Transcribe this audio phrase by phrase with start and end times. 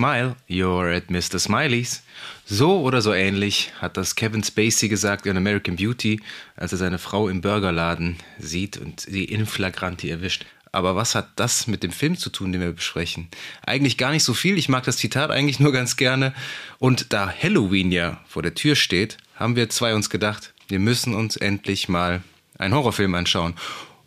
[0.00, 1.38] Smile, you're at Mr.
[1.38, 2.02] Smileys.
[2.46, 6.22] So oder so ähnlich hat das Kevin Spacey gesagt in American Beauty,
[6.56, 10.46] als er seine Frau im Burgerladen sieht und sie in flagranti erwischt.
[10.72, 13.28] Aber was hat das mit dem Film zu tun, den wir besprechen?
[13.66, 14.56] Eigentlich gar nicht so viel.
[14.56, 16.32] Ich mag das Zitat eigentlich nur ganz gerne.
[16.78, 21.14] Und da Halloween ja vor der Tür steht, haben wir zwei uns gedacht, wir müssen
[21.14, 22.22] uns endlich mal
[22.56, 23.52] einen Horrorfilm anschauen.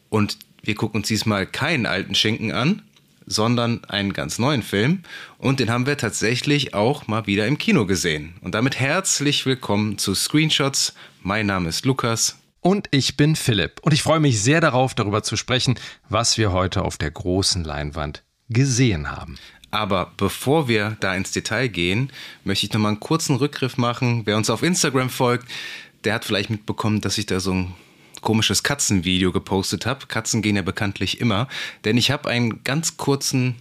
[0.09, 2.81] Und wir gucken uns diesmal keinen alten Schinken an,
[3.25, 5.03] sondern einen ganz neuen Film.
[5.37, 8.35] Und den haben wir tatsächlich auch mal wieder im Kino gesehen.
[8.41, 10.93] Und damit herzlich willkommen zu Screenshots.
[11.21, 12.39] Mein Name ist Lukas.
[12.61, 13.79] Und ich bin Philipp.
[13.81, 15.75] Und ich freue mich sehr darauf, darüber zu sprechen,
[16.09, 19.37] was wir heute auf der großen Leinwand gesehen haben.
[19.69, 22.11] Aber bevor wir da ins Detail gehen,
[22.43, 24.21] möchte ich noch mal einen kurzen Rückgriff machen.
[24.25, 25.47] Wer uns auf Instagram folgt,
[26.03, 27.73] der hat vielleicht mitbekommen, dass ich da so ein
[28.23, 30.07] komisches Katzenvideo gepostet habe.
[30.07, 31.47] Katzen gehen ja bekanntlich immer,
[31.85, 33.55] denn ich habe einen ganz kurzen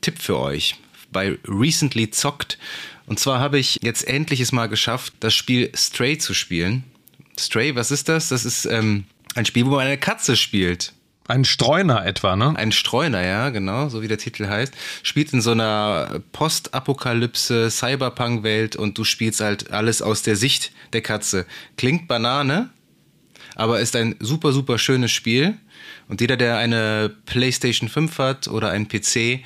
[0.00, 0.76] Tipp für euch
[1.10, 2.58] bei Recently Zockt.
[3.06, 6.84] Und zwar habe ich jetzt endlich es mal geschafft, das Spiel Stray zu spielen.
[7.38, 8.28] Stray, was ist das?
[8.28, 9.04] Das ist ähm,
[9.34, 10.92] ein Spiel, wo man eine Katze spielt.
[11.28, 12.54] Ein Streuner etwa, ne?
[12.56, 14.74] Ein Streuner, ja, genau, so wie der Titel heißt.
[15.02, 21.00] Spielt in so einer Postapokalypse, Cyberpunk-Welt und du spielst halt alles aus der Sicht der
[21.00, 21.46] Katze.
[21.76, 22.70] Klingt Banane,
[23.54, 25.56] aber ist ein super, super schönes Spiel.
[26.08, 29.40] Und jeder, der eine PlayStation 5 hat oder einen PC,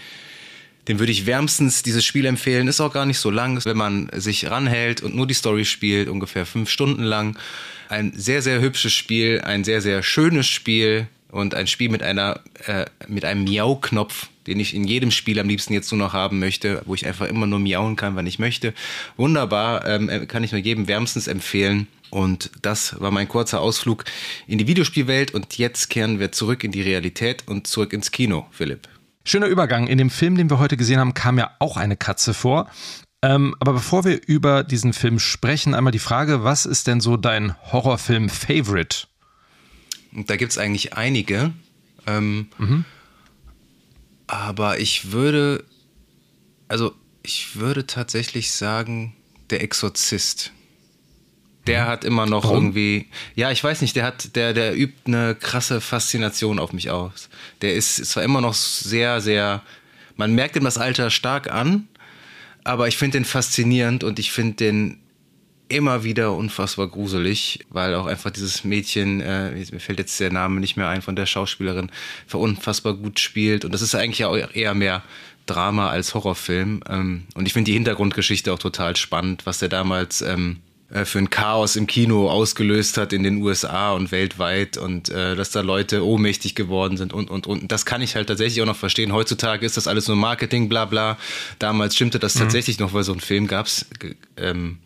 [0.88, 2.68] dem würde ich wärmstens dieses Spiel empfehlen.
[2.68, 6.08] Ist auch gar nicht so lang, wenn man sich ranhält und nur die Story spielt,
[6.08, 7.38] ungefähr fünf Stunden lang.
[7.88, 12.40] Ein sehr, sehr hübsches Spiel, ein sehr, sehr schönes Spiel und ein Spiel mit einer,
[12.66, 16.38] äh, mit einem Miau-Knopf, den ich in jedem Spiel am liebsten jetzt nur noch haben
[16.38, 18.74] möchte, wo ich einfach immer nur miauen kann, wann ich möchte.
[19.16, 21.88] Wunderbar, ähm, kann ich nur jedem wärmstens empfehlen.
[22.10, 24.04] Und das war mein kurzer Ausflug
[24.46, 28.46] in die Videospielwelt und jetzt kehren wir zurück in die Realität und zurück ins Kino,
[28.52, 28.88] Philipp.
[29.24, 29.88] Schöner Übergang.
[29.88, 32.70] In dem Film, den wir heute gesehen haben, kam ja auch eine Katze vor.
[33.22, 37.16] Ähm, aber bevor wir über diesen Film sprechen, einmal die Frage, was ist denn so
[37.16, 39.08] dein Horrorfilm-Favorite?
[40.12, 41.52] Da gibt es eigentlich einige.
[42.06, 42.84] Ähm, mhm.
[44.26, 45.64] Aber ich würde,
[46.68, 49.14] also ich würde tatsächlich sagen,
[49.50, 50.52] der Exorzist
[51.66, 51.88] der mhm.
[51.88, 52.66] hat immer noch Warum?
[52.66, 56.90] irgendwie, ja, ich weiß nicht, der hat, der, der übt eine krasse Faszination auf mich
[56.90, 57.28] aus.
[57.62, 59.62] Der ist zwar immer noch sehr, sehr,
[60.16, 61.88] man merkt ihm das Alter stark an,
[62.64, 64.98] aber ich finde den faszinierend und ich finde den
[65.68, 70.60] immer wieder unfassbar gruselig, weil auch einfach dieses Mädchen, äh, mir fällt jetzt der Name
[70.60, 71.90] nicht mehr ein von der Schauspielerin,
[72.32, 75.02] unfassbar gut spielt und das ist eigentlich auch eher mehr
[75.46, 80.22] Drama als Horrorfilm ähm, und ich finde die Hintergrundgeschichte auch total spannend, was der damals
[80.22, 80.58] ähm,
[80.90, 85.34] äh, für ein Chaos im Kino ausgelöst hat in den USA und weltweit und äh,
[85.34, 87.72] dass da Leute ohnmächtig geworden sind und, und, und.
[87.72, 89.12] Das kann ich halt tatsächlich auch noch verstehen.
[89.12, 91.18] Heutzutage ist das alles nur Marketing, bla bla.
[91.58, 92.40] Damals stimmte das mhm.
[92.40, 93.86] tatsächlich noch, weil so ein Film gab's.
[94.36, 94.78] Ähm,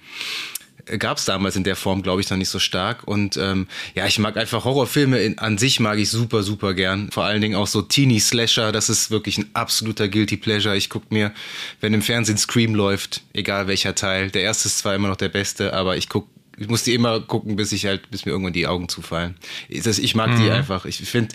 [0.98, 3.06] gab es damals in der Form, glaube ich, noch nicht so stark.
[3.06, 7.10] Und ähm, ja, ich mag einfach Horrorfilme in, an sich mag ich super, super gern.
[7.10, 10.76] Vor allen Dingen auch so Teeny Slasher, das ist wirklich ein absoluter Guilty Pleasure.
[10.76, 11.32] Ich gucke mir,
[11.80, 15.28] wenn im Fernsehen Scream läuft, egal welcher Teil, der erste ist zwar immer noch der
[15.28, 18.52] beste, aber ich gucke ich muss die immer gucken, bis ich halt, bis mir irgendwann
[18.52, 19.34] die Augen zufallen.
[19.68, 20.42] Ich mag mhm.
[20.42, 20.84] die einfach.
[20.84, 21.34] Ich finde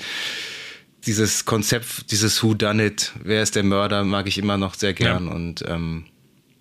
[1.08, 4.94] dieses Konzept, dieses Who Done It, wer ist der Mörder, mag ich immer noch sehr
[4.94, 5.26] gern.
[5.26, 5.34] Ja.
[5.34, 6.06] Und ähm,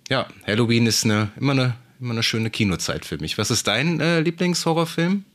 [0.09, 3.37] ja, Halloween ist eine, immer eine immer eine schöne Kinozeit für mich.
[3.37, 5.25] Was ist dein äh, Lieblingshorrorfilm?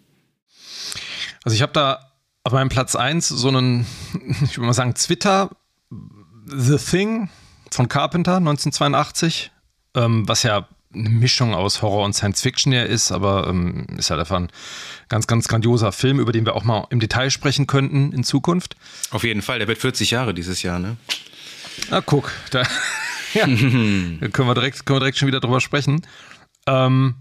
[1.44, 2.12] Also ich habe da
[2.44, 3.86] auf meinem Platz 1 so einen,
[4.42, 5.50] ich würde mal sagen, Twitter
[6.46, 7.28] The Thing
[7.70, 9.50] von Carpenter 1982,
[9.94, 14.10] ähm, was ja eine Mischung aus Horror und Science Fiction ja ist, aber ähm, ist
[14.10, 14.48] halt einfach ein
[15.08, 18.76] ganz, ganz grandioser Film, über den wir auch mal im Detail sprechen könnten in Zukunft.
[19.10, 20.96] Auf jeden Fall, der wird 40 Jahre dieses Jahr, ne?
[21.90, 22.64] Na guck, da,
[23.34, 26.02] ja, können, wir direkt, können wir direkt schon wieder drüber sprechen.
[26.70, 27.16] Ähm,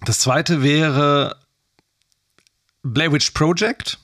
[0.00, 1.36] das zweite wäre
[2.82, 3.98] Blair Witch Project,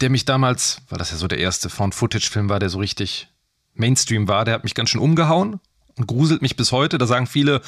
[0.00, 3.28] der mich damals, weil das ja so der erste Found-Footage-Film war, der so richtig
[3.74, 5.60] Mainstream war, der hat mich ganz schön umgehauen
[5.96, 6.98] und gruselt mich bis heute.
[6.98, 7.62] Da sagen viele,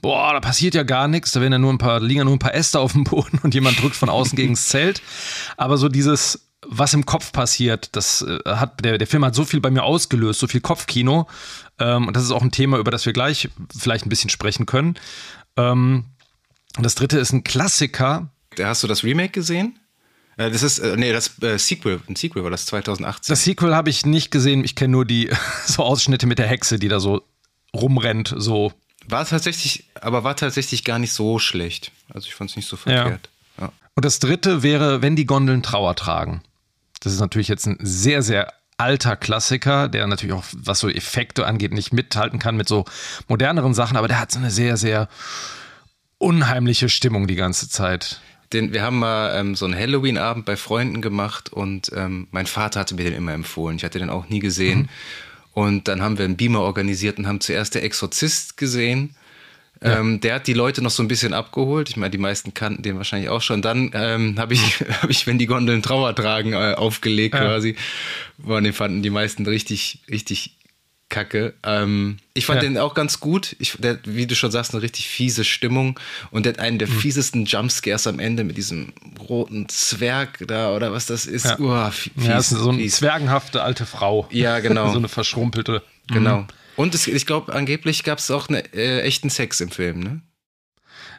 [0.00, 2.34] boah, da passiert ja gar nichts, da werden ja nur ein paar, liegen ja nur
[2.34, 5.02] ein paar Äste auf dem Boden und jemand drückt von außen gegen das Zelt.
[5.56, 9.44] Aber so dieses, was im Kopf passiert, das äh, hat, der, der Film hat so
[9.44, 11.26] viel bei mir ausgelöst, so viel Kopfkino,
[11.78, 14.66] ähm, und das ist auch ein Thema, über das wir gleich vielleicht ein bisschen sprechen
[14.66, 14.94] können.
[15.56, 16.04] Ähm,
[16.76, 18.30] Und das dritte ist ein Klassiker.
[18.58, 19.78] Hast du das Remake gesehen?
[20.36, 23.32] Äh, das ist, äh, nee, das äh, Sequel, ein Sequel war das 2018.
[23.32, 24.64] Das Sequel habe ich nicht gesehen.
[24.64, 25.30] Ich kenne nur die
[25.66, 27.22] so Ausschnitte mit der Hexe, die da so
[27.74, 28.72] rumrennt, so.
[29.08, 31.92] War tatsächlich, aber war tatsächlich gar nicht so schlecht.
[32.08, 33.28] Also ich fand es nicht so verkehrt.
[33.58, 33.64] Ja.
[33.66, 33.72] Ja.
[33.94, 36.42] Und das dritte wäre, wenn die Gondeln Trauer tragen.
[37.04, 41.46] Das ist natürlich jetzt ein sehr, sehr alter Klassiker, der natürlich auch, was so Effekte
[41.46, 42.84] angeht, nicht mithalten kann mit so
[43.28, 45.08] moderneren Sachen, aber der hat so eine sehr, sehr
[46.18, 48.20] unheimliche Stimmung die ganze Zeit.
[48.52, 52.80] Den, wir haben mal ähm, so einen Halloween-Abend bei Freunden gemacht und ähm, mein Vater
[52.80, 53.76] hatte mir den immer empfohlen.
[53.76, 54.80] Ich hatte den auch nie gesehen.
[54.80, 54.88] Mhm.
[55.52, 59.14] Und dann haben wir einen Beamer organisiert und haben zuerst der Exorzist gesehen.
[59.84, 60.00] Ja.
[60.00, 61.90] Ähm, der hat die Leute noch so ein bisschen abgeholt.
[61.90, 63.60] Ich meine, die meisten kannten den wahrscheinlich auch schon.
[63.60, 67.42] Dann ähm, habe ich, hab ich, wenn die Gondeln Trauer tragen, äh, aufgelegt ja.
[67.42, 67.76] quasi.
[68.38, 70.56] Boah, den fanden die meisten richtig, richtig
[71.10, 71.52] kacke.
[71.62, 72.68] Ähm, ich fand ja.
[72.68, 73.56] den auch ganz gut.
[73.58, 76.00] Ich, der, wie du schon sagst, eine richtig fiese Stimmung.
[76.30, 76.98] Und der hat einen der mhm.
[76.98, 81.44] fiesesten Jumpscares am Ende mit diesem roten Zwerg da oder was das ist.
[81.44, 82.96] Ja, Uah, fies, ja das ist so eine fies.
[82.96, 84.26] zwergenhafte alte Frau.
[84.30, 84.90] Ja, genau.
[84.92, 85.82] so eine verschrumpelte.
[86.08, 86.38] Genau.
[86.38, 86.46] Mhm.
[86.76, 90.22] Und es, ich glaube, angeblich gab es auch eine, äh, echten Sex im Film, ne?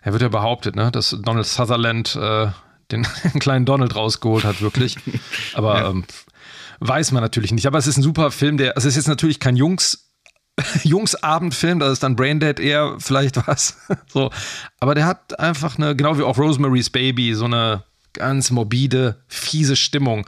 [0.02, 2.48] Er wird ja behauptet, ne, dass Donald Sutherland äh,
[2.92, 3.04] den
[3.40, 4.98] kleinen Donald rausgeholt hat, wirklich.
[5.54, 5.90] Aber ja.
[5.90, 6.06] ähm,
[6.80, 7.66] weiß man natürlich nicht.
[7.66, 10.12] Aber es ist ein super Film, der, also es ist jetzt natürlich kein Jungs,
[10.84, 13.78] Jungsabendfilm, da ist dann Braindead eher vielleicht was.
[14.08, 14.30] so.
[14.80, 19.76] Aber der hat einfach eine, genau wie auch Rosemary's Baby, so eine ganz morbide, fiese
[19.76, 20.28] Stimmung,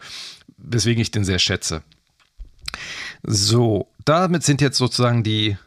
[0.57, 1.83] weswegen ich den sehr schätze.
[3.23, 5.57] So, damit sind jetzt sozusagen die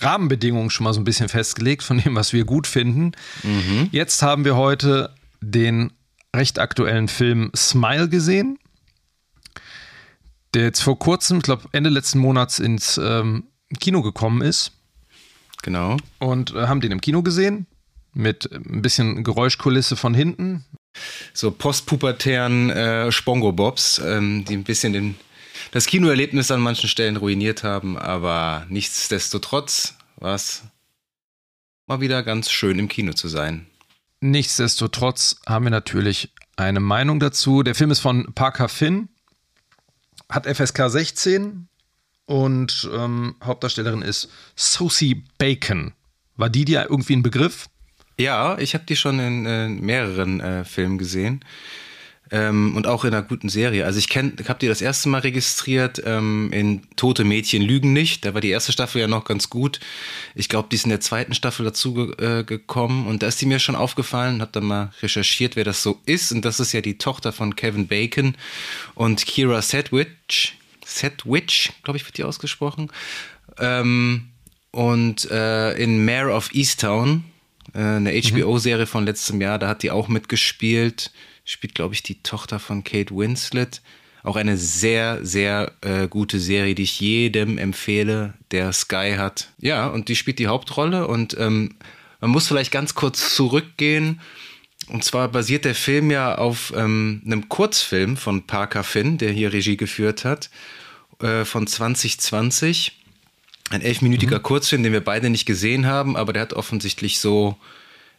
[0.00, 3.12] Rahmenbedingungen schon mal so ein bisschen festgelegt von dem, was wir gut finden.
[3.42, 3.88] Mhm.
[3.92, 5.92] Jetzt haben wir heute den
[6.34, 8.58] recht aktuellen Film Smile gesehen,
[10.54, 13.44] der jetzt vor kurzem, ich glaube Ende letzten Monats ins ähm,
[13.80, 14.72] Kino gekommen ist.
[15.62, 15.96] Genau.
[16.18, 17.66] Und äh, haben den im Kino gesehen
[18.12, 20.64] mit ein bisschen Geräuschkulisse von hinten.
[21.34, 25.14] So postpubertären äh, Spongo-Bobs, ähm, die ein bisschen den
[25.70, 30.62] das Kinoerlebnis an manchen Stellen ruiniert haben, aber nichtsdestotrotz war es
[31.86, 33.66] mal wieder ganz schön im Kino zu sein.
[34.20, 37.62] Nichtsdestotrotz haben wir natürlich eine Meinung dazu.
[37.62, 39.08] Der Film ist von Parker Finn,
[40.28, 41.68] hat FSK 16
[42.24, 45.92] und ähm, Hauptdarstellerin ist Sosie Bacon.
[46.36, 47.68] War die dir irgendwie ein Begriff?
[48.18, 51.44] Ja, ich habe die schon in äh, mehreren äh, Filmen gesehen.
[52.32, 53.84] Ähm, und auch in einer guten Serie.
[53.84, 58.24] Also ich kenne, habe die das erste Mal registriert ähm, in Tote Mädchen lügen nicht.
[58.24, 59.78] Da war die erste Staffel ja noch ganz gut.
[60.34, 63.46] Ich glaube, die ist in der zweiten Staffel dazu äh, gekommen und da ist die
[63.46, 64.40] mir schon aufgefallen.
[64.40, 67.54] Habe dann mal recherchiert, wer das so ist und das ist ja die Tochter von
[67.54, 68.36] Kevin Bacon
[68.96, 70.56] und Kira Sedwich.
[70.84, 72.90] Sedwich, glaube ich, wird die ausgesprochen.
[73.58, 74.30] Ähm,
[74.72, 77.24] und äh, in Mayor of Easttown,
[77.72, 78.88] äh, eine HBO-Serie mhm.
[78.88, 81.12] von letztem Jahr, da hat die auch mitgespielt
[81.46, 83.80] spielt, glaube ich, die Tochter von Kate Winslet.
[84.22, 89.52] Auch eine sehr, sehr äh, gute Serie, die ich jedem empfehle, der Sky hat.
[89.58, 91.76] Ja, und die spielt die Hauptrolle und ähm,
[92.20, 94.20] man muss vielleicht ganz kurz zurückgehen.
[94.88, 99.52] Und zwar basiert der Film ja auf ähm, einem Kurzfilm von Parker Finn, der hier
[99.52, 100.50] Regie geführt hat,
[101.20, 102.92] äh, von 2020.
[103.70, 104.42] Ein elfminütiger mhm.
[104.42, 107.56] Kurzfilm, den wir beide nicht gesehen haben, aber der hat offensichtlich so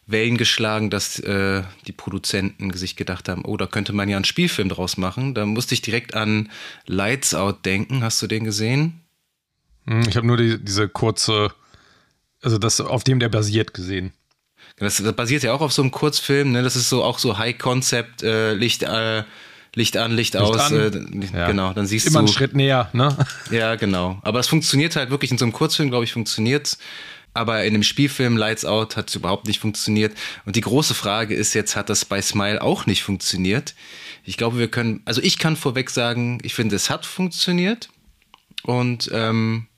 [0.08, 4.24] Wellen geschlagen, dass äh, die Produzenten sich gedacht haben, oh, da könnte man ja einen
[4.24, 5.34] Spielfilm draus machen.
[5.34, 6.50] Da musste ich direkt an
[6.86, 8.02] Lights Out denken.
[8.02, 9.00] Hast du den gesehen?
[9.86, 11.52] Hm, ich habe nur die, diese kurze,
[12.42, 14.12] also das, auf dem der basiert gesehen.
[14.78, 16.62] Das, das, basiert ja auch auf so einem Kurzfilm, ne?
[16.62, 19.24] Das ist so auch so High Concept, äh, Licht, äh,
[19.74, 20.70] Licht an, Licht, Licht aus.
[20.70, 20.90] Äh,
[21.34, 21.48] ja.
[21.48, 22.18] Genau, dann siehst Immer du.
[22.20, 23.14] Immer einen Schritt näher, ne?
[23.50, 24.18] Ja, genau.
[24.22, 26.78] Aber es funktioniert halt wirklich in so einem Kurzfilm, glaube ich, funktioniert
[27.38, 30.16] aber in dem Spielfilm Lights Out hat es überhaupt nicht funktioniert.
[30.44, 33.74] Und die große Frage ist jetzt, hat das bei Smile auch nicht funktioniert?
[34.24, 37.90] Ich glaube, wir können, also ich kann vorweg sagen, ich finde, es hat funktioniert.
[38.64, 39.68] Und ähm,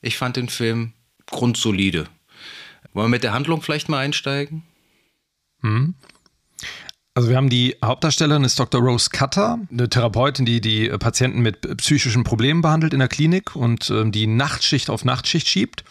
[0.00, 0.92] ich fand den Film
[1.26, 2.06] grundsolide.
[2.92, 4.62] Wollen wir mit der Handlung vielleicht mal einsteigen?
[5.62, 5.94] Mhm.
[7.14, 8.80] Also wir haben die Hauptdarstellerin ist Dr.
[8.80, 13.90] Rose Cutter, eine Therapeutin, die die Patienten mit psychischen Problemen behandelt in der Klinik und
[13.90, 15.84] äh, die Nachtschicht auf Nachtschicht schiebt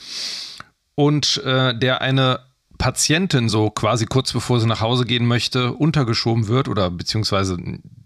[0.95, 2.39] und äh, der eine
[2.77, 7.57] Patientin so quasi kurz bevor sie nach Hause gehen möchte, untergeschoben wird oder beziehungsweise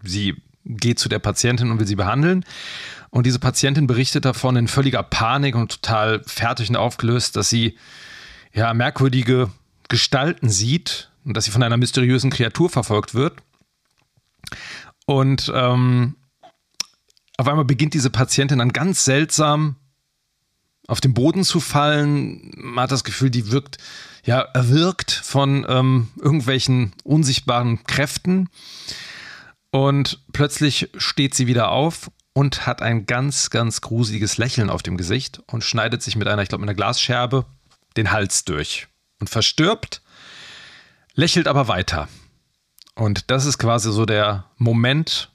[0.03, 2.45] sie geht zu der Patientin und will sie behandeln.
[3.09, 7.77] Und diese Patientin berichtet davon in völliger Panik und total fertig und aufgelöst, dass sie
[8.53, 9.49] ja merkwürdige
[9.87, 13.41] Gestalten sieht und dass sie von einer mysteriösen Kreatur verfolgt wird.
[15.05, 16.15] Und ähm,
[17.37, 19.77] auf einmal beginnt diese Patientin dann ganz seltsam
[20.87, 22.51] auf den Boden zu fallen.
[22.55, 23.77] Man hat das Gefühl, die wirkt,
[24.23, 28.49] ja, erwirkt von ähm, irgendwelchen unsichtbaren Kräften.
[29.69, 34.97] Und plötzlich steht sie wieder auf und hat ein ganz, ganz gruseliges Lächeln auf dem
[34.97, 37.45] Gesicht und schneidet sich mit einer, ich glaube, mit einer Glasscherbe
[37.97, 38.87] den Hals durch
[39.19, 40.01] und verstirbt,
[41.15, 42.07] lächelt aber weiter.
[42.95, 45.31] Und das ist quasi so der Moment,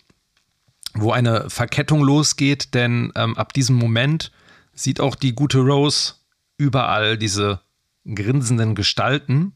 [0.95, 4.33] wo eine Verkettung losgeht, denn ähm, ab diesem Moment
[4.75, 6.15] sieht auch die gute Rose
[6.57, 7.61] überall diese
[8.05, 9.53] grinsenden Gestalten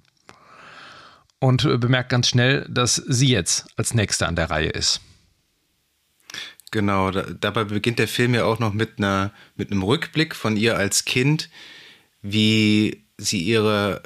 [1.39, 5.01] und äh, bemerkt ganz schnell, dass sie jetzt als Nächste an der Reihe ist.
[6.71, 10.57] Genau, da, dabei beginnt der Film ja auch noch mit, einer, mit einem Rückblick von
[10.57, 11.49] ihr als Kind,
[12.23, 14.03] wie sie ihre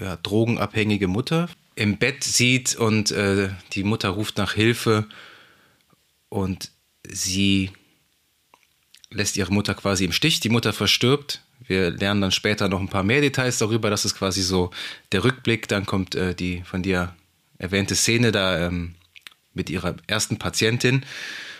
[0.00, 5.06] ja, drogenabhängige Mutter im Bett sieht und äh, die Mutter ruft nach Hilfe
[6.28, 6.70] und
[7.06, 7.70] sie
[9.10, 10.40] lässt ihre Mutter quasi im Stich.
[10.40, 11.42] Die Mutter verstirbt.
[11.66, 13.90] Wir lernen dann später noch ein paar mehr Details darüber.
[13.90, 14.70] Das ist quasi so
[15.12, 15.68] der Rückblick.
[15.68, 17.14] Dann kommt äh, die von dir
[17.58, 18.94] erwähnte Szene da ähm,
[19.54, 21.04] mit ihrer ersten Patientin.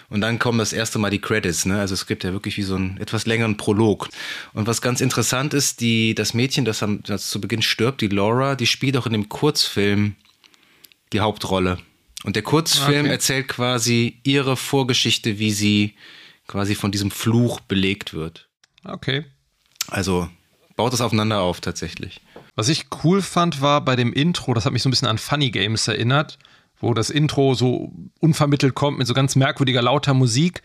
[0.08, 1.66] Und dann kommen das erste Mal die Credits.
[1.66, 1.80] Ne?
[1.80, 4.08] Also es gibt ja wirklich wie so einen etwas längeren Prolog.
[4.52, 8.08] Und was ganz interessant ist, die, das Mädchen, das, am, das zu Beginn stirbt, die
[8.08, 10.14] Laura, die spielt auch in dem Kurzfilm
[11.12, 11.78] die Hauptrolle.
[12.22, 13.10] Und der Kurzfilm okay.
[13.10, 15.94] erzählt quasi ihre Vorgeschichte, wie sie
[16.46, 18.48] quasi von diesem Fluch belegt wird.
[18.84, 19.24] Okay.
[19.88, 20.28] Also
[20.76, 22.20] baut es aufeinander auf tatsächlich.
[22.54, 25.18] Was ich cool fand, war bei dem Intro, das hat mich so ein bisschen an
[25.18, 26.38] Funny Games erinnert,
[26.80, 30.62] wo das Intro so unvermittelt kommt mit so ganz merkwürdiger, lauter Musik.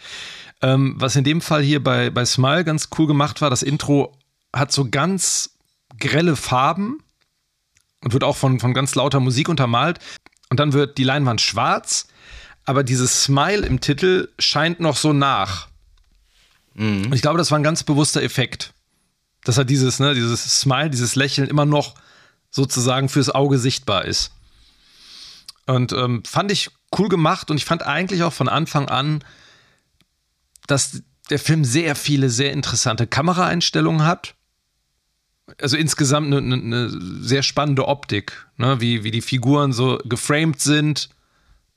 [0.61, 4.17] Ähm, was in dem Fall hier bei, bei Smile ganz cool gemacht war, das Intro
[4.53, 5.57] hat so ganz
[5.99, 7.03] grelle Farben
[8.03, 9.99] und wird auch von, von ganz lauter Musik untermalt.
[10.49, 12.07] Und dann wird die Leinwand schwarz,
[12.65, 15.70] aber dieses Smile im Titel scheint noch so nach.
[16.73, 17.05] Mhm.
[17.05, 18.73] Und ich glaube, das war ein ganz bewusster Effekt.
[19.43, 21.95] Dass er dieses, ne, dieses Smile, dieses Lächeln immer noch
[22.51, 24.31] sozusagen fürs Auge sichtbar ist.
[25.65, 29.23] Und ähm, fand ich cool gemacht und ich fand eigentlich auch von Anfang an,
[30.67, 34.35] dass der Film sehr viele sehr interessante Kameraeinstellungen hat.
[35.61, 36.89] Also insgesamt eine, eine, eine
[37.23, 38.79] sehr spannende Optik, ne?
[38.81, 41.09] wie, wie die Figuren so geframed sind,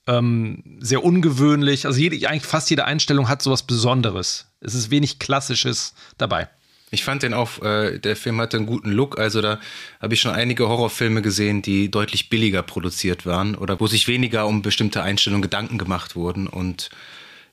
[0.07, 1.87] ähm, sehr ungewöhnlich.
[1.87, 4.47] Also jede, eigentlich fast jede Einstellung hat sowas Besonderes.
[4.61, 6.49] Es ist wenig Klassisches dabei.
[6.91, 9.19] Ich fand den auch, äh, der Film hatte einen guten Look.
[9.19, 9.59] Also da
[10.01, 14.47] habe ich schon einige Horrorfilme gesehen, die deutlich billiger produziert waren oder wo sich weniger
[14.47, 16.47] um bestimmte Einstellungen Gedanken gemacht wurden.
[16.47, 16.91] Und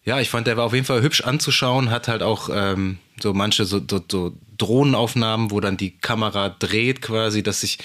[0.03, 3.33] ja, ich fand, der war auf jeden Fall hübsch anzuschauen, hat halt auch ähm, so
[3.33, 7.79] manche so, so, so Drohnenaufnahmen, wo dann die Kamera dreht quasi, dass sich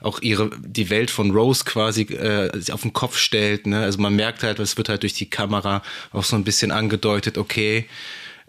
[0.00, 3.66] auch ihre die Welt von Rose quasi äh, auf den Kopf stellt.
[3.66, 3.82] Ne?
[3.82, 7.38] Also man merkt halt, es wird halt durch die Kamera auch so ein bisschen angedeutet,
[7.38, 7.86] okay,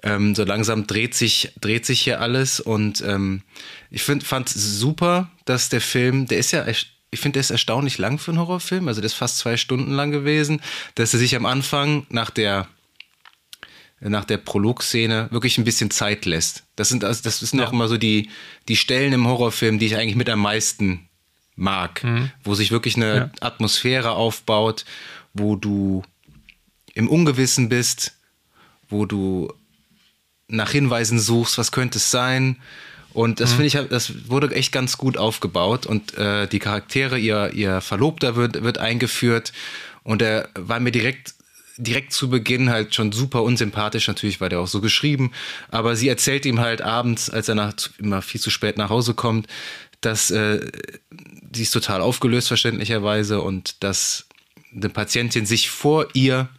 [0.03, 3.43] ähm, so langsam dreht sich, dreht sich hier alles und ähm,
[3.89, 7.97] ich find, fand super, dass der Film, der ist ja, ich finde, der ist erstaunlich
[7.97, 10.61] lang für einen Horrorfilm, also der ist fast zwei Stunden lang gewesen,
[10.95, 12.67] dass er sich am Anfang nach der
[14.03, 16.63] nach der Prolog-Szene wirklich ein bisschen Zeit lässt.
[16.75, 17.67] Das sind, also das sind ja.
[17.67, 18.29] auch immer so die,
[18.67, 21.07] die Stellen im Horrorfilm, die ich eigentlich mit am meisten
[21.61, 22.31] mag, mhm.
[22.43, 23.29] wo sich wirklich eine ja.
[23.39, 24.83] Atmosphäre aufbaut,
[25.33, 26.03] wo du
[26.93, 28.15] im Ungewissen bist,
[28.89, 29.53] wo du
[30.47, 32.57] nach Hinweisen suchst, was könnte es sein.
[33.13, 33.55] Und das mhm.
[33.55, 38.35] finde ich, das wurde echt ganz gut aufgebaut und äh, die Charaktere, ihr, ihr Verlobter
[38.35, 39.53] wird, wird eingeführt
[40.03, 41.35] und er war mir direkt
[41.77, 45.31] direkt zu Beginn halt schon super unsympathisch, natürlich war der auch so geschrieben,
[45.69, 49.15] aber sie erzählt ihm halt abends, als er nach, immer viel zu spät nach Hause
[49.15, 49.47] kommt,
[50.01, 50.59] dass äh,
[51.53, 54.27] sie ist total aufgelöst verständlicherweise und dass
[54.75, 56.49] eine Patientin sich vor ihr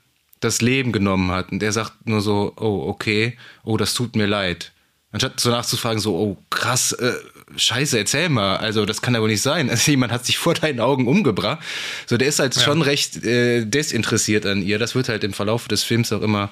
[0.41, 1.53] das Leben genommen hat.
[1.53, 4.73] Und er sagt nur so, oh, okay, oh, das tut mir leid.
[5.13, 7.13] Anstatt so nachzufragen, so, oh, krass, äh,
[7.57, 8.57] scheiße, erzähl mal.
[8.57, 9.71] Also, das kann ja wohl nicht sein.
[9.71, 11.63] Also, jemand hat sich vor deinen Augen umgebracht.
[12.07, 12.63] So, der ist halt ja.
[12.63, 14.79] schon recht äh, desinteressiert an ihr.
[14.79, 16.51] Das wird halt im Verlauf des Films auch immer,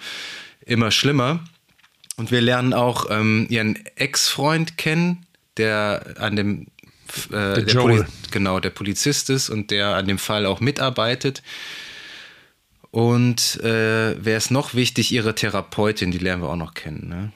[0.66, 1.40] immer schlimmer.
[2.16, 5.24] Und wir lernen auch ähm, ihren Ex-Freund kennen,
[5.56, 6.66] der an dem
[7.32, 11.42] äh, der Poli genau, der Polizist ist und der an dem Fall auch mitarbeitet.
[12.90, 15.12] Und äh, wer ist noch wichtig?
[15.12, 17.08] Ihre Therapeutin, die lernen wir auch noch kennen.
[17.08, 17.32] Ne?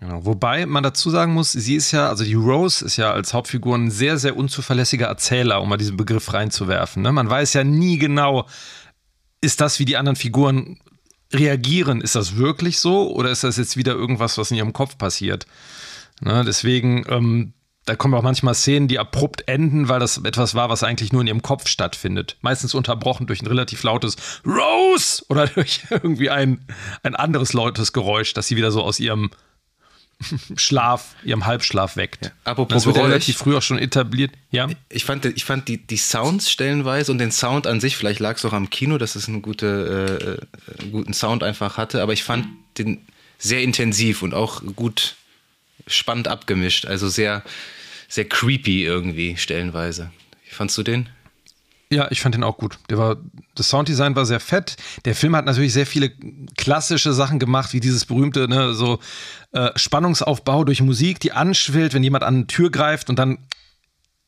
[0.00, 0.24] Genau.
[0.24, 3.76] Wobei man dazu sagen muss, sie ist ja, also die Rose ist ja als Hauptfigur
[3.76, 7.02] ein sehr, sehr unzuverlässiger Erzähler, um mal diesen Begriff reinzuwerfen.
[7.02, 7.12] Ne?
[7.12, 8.46] Man weiß ja nie genau,
[9.40, 10.78] ist das, wie die anderen Figuren
[11.32, 14.98] reagieren, ist das wirklich so oder ist das jetzt wieder irgendwas, was in ihrem Kopf
[14.98, 15.46] passiert?
[16.20, 16.44] Ne?
[16.46, 17.52] Deswegen ähm,
[17.86, 21.22] da kommen auch manchmal Szenen, die abrupt enden, weil das etwas war, was eigentlich nur
[21.22, 22.36] in ihrem Kopf stattfindet.
[22.40, 26.66] Meistens unterbrochen durch ein relativ lautes Rose oder durch irgendwie ein,
[27.02, 29.30] ein anderes lautes Geräusch, das sie wieder so aus ihrem
[30.56, 32.26] Schlaf, ihrem Halbschlaf weckt.
[32.26, 32.32] Ja.
[32.44, 34.32] Apropos das wird Geräusch, relativ früh auch schon etabliert.
[34.50, 34.68] Ja.
[34.90, 38.36] Ich fand, ich fand die, die Sounds stellenweise und den Sound an sich, vielleicht lag
[38.36, 40.38] es auch am Kino, dass es einen, gute,
[40.76, 42.46] äh, einen guten Sound einfach hatte, aber ich fand
[42.76, 43.06] den
[43.38, 45.16] sehr intensiv und auch gut
[45.86, 46.86] spannend abgemischt.
[46.86, 47.42] Also sehr,
[48.08, 50.10] sehr creepy irgendwie stellenweise.
[50.44, 51.08] Wie fandst du den?
[51.92, 52.78] Ja, ich fand den auch gut.
[52.88, 53.16] Der war,
[53.56, 54.76] das Sounddesign war sehr fett.
[55.04, 56.10] Der Film hat natürlich sehr viele
[56.56, 59.00] klassische Sachen gemacht, wie dieses berühmte, ne, so
[59.50, 63.38] äh, Spannungsaufbau durch Musik, die anschwillt, wenn jemand an eine Tür greift und dann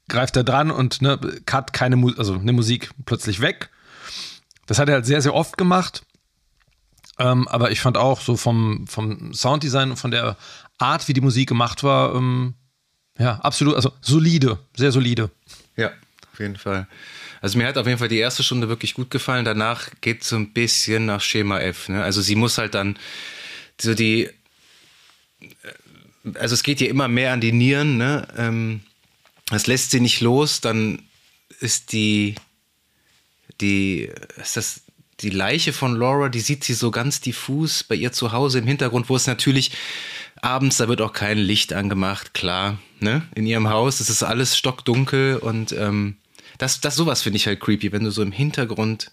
[0.09, 3.71] greift er dran und ne, cut keine Musik, also eine Musik plötzlich weg.
[4.67, 6.03] Das hat er halt sehr, sehr oft gemacht.
[7.19, 10.37] Ähm, aber ich fand auch so vom, vom Sounddesign und von der
[10.83, 12.55] Art, wie die Musik gemacht war, ähm,
[13.19, 15.31] ja, absolut, also solide, sehr solide.
[15.77, 15.93] Ja,
[16.33, 16.87] auf jeden Fall.
[17.41, 19.45] Also mir hat auf jeden Fall die erste Stunde wirklich gut gefallen.
[19.45, 21.89] Danach geht es so ein bisschen nach Schema F.
[21.89, 22.03] Ne?
[22.03, 22.97] Also sie muss halt dann
[23.81, 24.31] so die,
[26.35, 27.97] also es geht ihr immer mehr an die Nieren.
[27.97, 28.29] Ne?
[28.37, 28.83] Ähm,
[29.47, 30.61] das lässt sie nicht los.
[30.61, 31.03] Dann
[31.59, 32.37] ist die,
[33.61, 34.09] die,
[34.41, 34.83] ist das
[35.21, 38.67] die Leiche von Laura, die sieht sie so ganz diffus bei ihr zu Hause im
[38.67, 39.73] Hintergrund, wo es natürlich
[40.43, 43.23] abends, da wird auch kein Licht angemacht, klar, ne?
[43.35, 46.17] In ihrem Haus, es ist alles stockdunkel und ähm,
[46.59, 49.11] das, das sowas finde ich halt creepy, wenn du so im Hintergrund.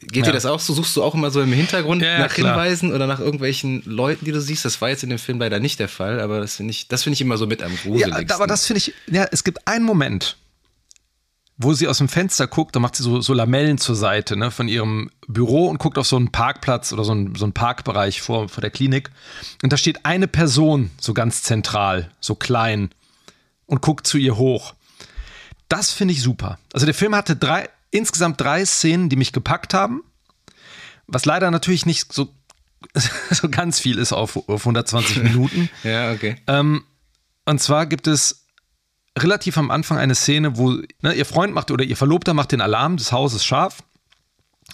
[0.00, 0.22] Geht ja.
[0.24, 0.74] dir das auch so?
[0.74, 2.52] Suchst du auch immer so im Hintergrund ja, nach klar.
[2.52, 4.64] Hinweisen oder nach irgendwelchen Leuten, die du siehst?
[4.64, 7.06] Das war jetzt in dem Film leider nicht der Fall, aber das finde ich, das
[7.06, 8.28] ich immer so mit am gruseligsten.
[8.28, 10.36] Ja, aber das finde ich, ja, es gibt einen Moment,
[11.58, 14.50] wo sie aus dem Fenster guckt, da macht sie so, so Lamellen zur Seite ne,
[14.50, 18.20] von ihrem Büro und guckt auf so einen Parkplatz oder so einen, so einen Parkbereich
[18.20, 19.10] vor, vor der Klinik.
[19.62, 22.90] Und da steht eine Person so ganz zentral, so klein
[23.64, 24.74] und guckt zu ihr hoch.
[25.68, 26.58] Das finde ich super.
[26.74, 30.04] Also der Film hatte drei, insgesamt drei Szenen, die mich gepackt haben.
[31.06, 32.28] Was leider natürlich nicht so,
[33.30, 35.70] so ganz viel ist auf, auf 120 Minuten.
[35.82, 36.36] ja, okay.
[36.46, 36.84] Ähm,
[37.46, 38.45] und zwar gibt es
[39.16, 40.70] relativ am Anfang eine Szene, wo
[41.00, 43.82] ne, ihr Freund macht oder ihr Verlobter macht den Alarm, das Haus ist scharf.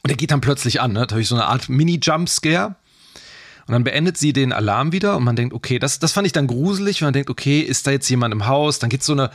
[0.03, 1.01] Und er geht dann plötzlich an, ne?
[1.01, 2.75] Natürlich so eine Art Mini-Jumpscare.
[3.67, 6.33] Und dann beendet sie den Alarm wieder und man denkt, okay, das, das fand ich
[6.33, 8.81] dann gruselig, weil man denkt, okay, ist da jetzt jemand im Haus?
[8.81, 9.31] Dann gibt es so eine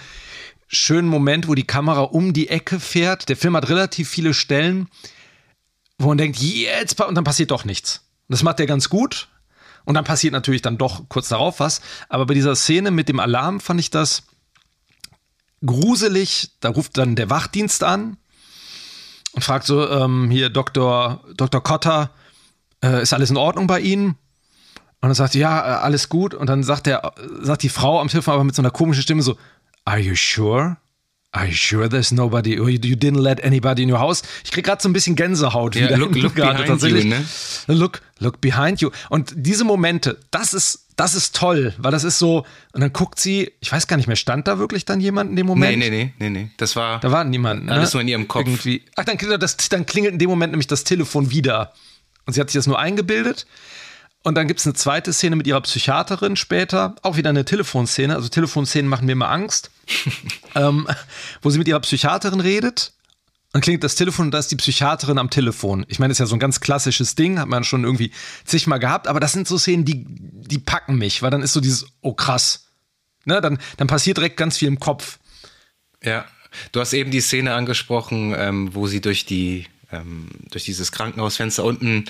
[0.67, 3.29] schönen Moment, wo die Kamera um die Ecke fährt.
[3.29, 4.89] Der Film hat relativ viele Stellen,
[5.97, 8.01] wo man denkt, jetzt, und dann passiert doch nichts.
[8.27, 9.29] Das macht er ganz gut.
[9.85, 11.79] Und dann passiert natürlich dann doch kurz darauf was.
[12.09, 14.23] Aber bei dieser Szene mit dem Alarm fand ich das
[15.65, 16.51] gruselig.
[16.59, 18.17] Da ruft dann der Wachdienst an
[19.33, 21.23] und fragt so, ähm, hier Dr.
[21.35, 21.61] Dr.
[21.61, 22.11] Cotter,
[22.83, 24.15] äh, ist alles in Ordnung bei Ihnen?
[24.99, 26.33] Und dann sagt er, ja, äh, alles gut.
[26.33, 29.21] Und dann sagt der, sagt die Frau am Telefon aber mit so einer komischen Stimme
[29.21, 29.37] so,
[29.85, 30.77] Are you sure?
[31.31, 32.55] Are you sure there's nobody?
[32.55, 34.23] You, you didn't let anybody in your house?
[34.43, 35.97] Ich krieg gerade so ein bisschen Gänsehaut ja, wieder.
[35.97, 37.03] Look, look behind tatsächlich.
[37.05, 37.25] you, ne?
[37.67, 38.89] Look, look behind you.
[39.09, 43.19] Und diese Momente, das ist, das ist toll, weil das ist so, und dann guckt
[43.19, 45.77] sie, ich weiß gar nicht mehr, stand da wirklich dann jemand in dem Moment?
[45.77, 46.49] Nee, nee, nee, nee, nee.
[46.57, 46.99] Das war.
[46.99, 47.65] Da war niemand.
[47.65, 47.71] Ne?
[47.71, 48.47] Alles nur in ihrem Kopf.
[48.47, 48.83] Irgendwie.
[48.95, 51.71] Ach, dann, das, dann klingelt in dem Moment nämlich das Telefon wieder.
[52.25, 53.45] Und sie hat sich das nur eingebildet.
[54.23, 58.15] Und dann gibt es eine zweite Szene mit ihrer Psychiaterin später, auch wieder eine Telefonszene.
[58.15, 59.69] Also Telefonszenen machen mir immer Angst,
[60.55, 60.87] ähm,
[61.43, 62.91] wo sie mit ihrer Psychiaterin redet.
[63.53, 65.85] Dann klingt das Telefon und da ist die Psychiaterin am Telefon.
[65.87, 68.11] Ich meine, das ist ja so ein ganz klassisches Ding, hat man schon irgendwie
[68.43, 71.61] zigmal gehabt, aber das sind so Szenen, die, die packen mich, weil dann ist so
[71.61, 72.65] dieses, oh krass.
[73.25, 75.19] Ne, dann, dann passiert direkt ganz viel im Kopf.
[76.03, 76.25] Ja,
[76.71, 81.63] du hast eben die Szene angesprochen, ähm, wo sie durch die, ähm, durch dieses Krankenhausfenster
[81.63, 82.05] unten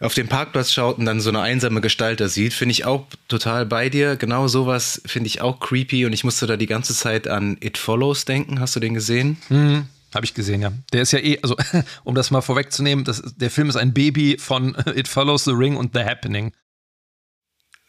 [0.00, 3.06] auf den Parkplatz schaut und dann so eine einsame Gestalt da sieht, finde ich auch
[3.28, 4.16] total bei dir.
[4.16, 7.76] Genau sowas finde ich auch creepy und ich musste da die ganze Zeit an It
[7.76, 8.60] Follows denken.
[8.60, 9.36] Hast du den gesehen?
[9.50, 9.86] Mhm.
[10.14, 10.72] Habe ich gesehen, ja.
[10.92, 11.56] Der ist ja eh, also
[12.04, 15.76] um das mal vorwegzunehmen, das, der Film ist ein Baby von It Follows, The Ring
[15.76, 16.52] und The Happening.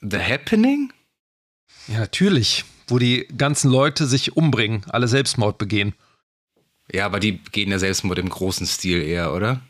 [0.01, 0.91] The Happening?
[1.87, 2.65] Ja, natürlich.
[2.87, 5.93] Wo die ganzen Leute sich umbringen, alle Selbstmord begehen.
[6.93, 9.61] Ja, aber die gehen ja Selbstmord im großen Stil eher, oder?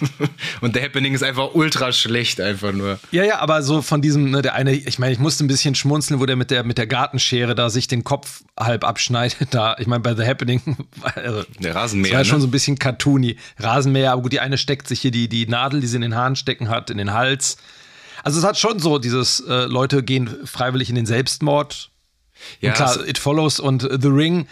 [0.60, 2.98] und The Happening ist einfach ultra schlecht, einfach nur.
[3.12, 5.76] Ja, ja, aber so von diesem, ne, der eine, ich meine, ich musste ein bisschen
[5.76, 9.48] schmunzeln, wo der mit der, mit der Gartenschere da sich den Kopf halb abschneidet.
[9.52, 10.60] Da, ich meine, bei The Happening,
[11.02, 12.10] also, der Rasenmäher.
[12.10, 12.30] Das war ne?
[12.30, 13.36] schon so ein bisschen cartoony.
[13.58, 16.16] Rasenmäher, aber gut, die eine steckt sich hier die, die Nadel, die sie in den
[16.16, 17.56] Haaren stecken hat, in den Hals.
[18.24, 21.90] Also es hat schon so dieses, äh, Leute gehen freiwillig in den Selbstmord.
[22.60, 24.48] Ja, und klar, It Follows und The Ring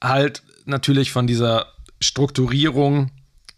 [0.00, 3.10] halt natürlich von dieser Strukturierung,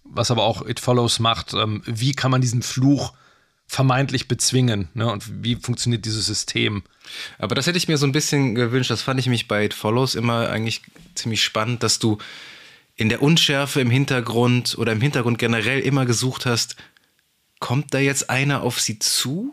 [0.05, 3.13] was aber auch It Follows macht, ähm, wie kann man diesen Fluch
[3.67, 5.11] vermeintlich bezwingen ne?
[5.11, 6.85] und wie funktioniert dieses System.
[7.39, 9.75] Aber das hätte ich mir so ein bisschen gewünscht, das fand ich mich bei It
[9.75, 10.83] Follows immer eigentlich
[11.15, 12.19] ziemlich spannend, dass du
[12.95, 16.77] in der Unschärfe im Hintergrund oder im Hintergrund generell immer gesucht hast,
[17.59, 19.53] kommt da jetzt einer auf sie zu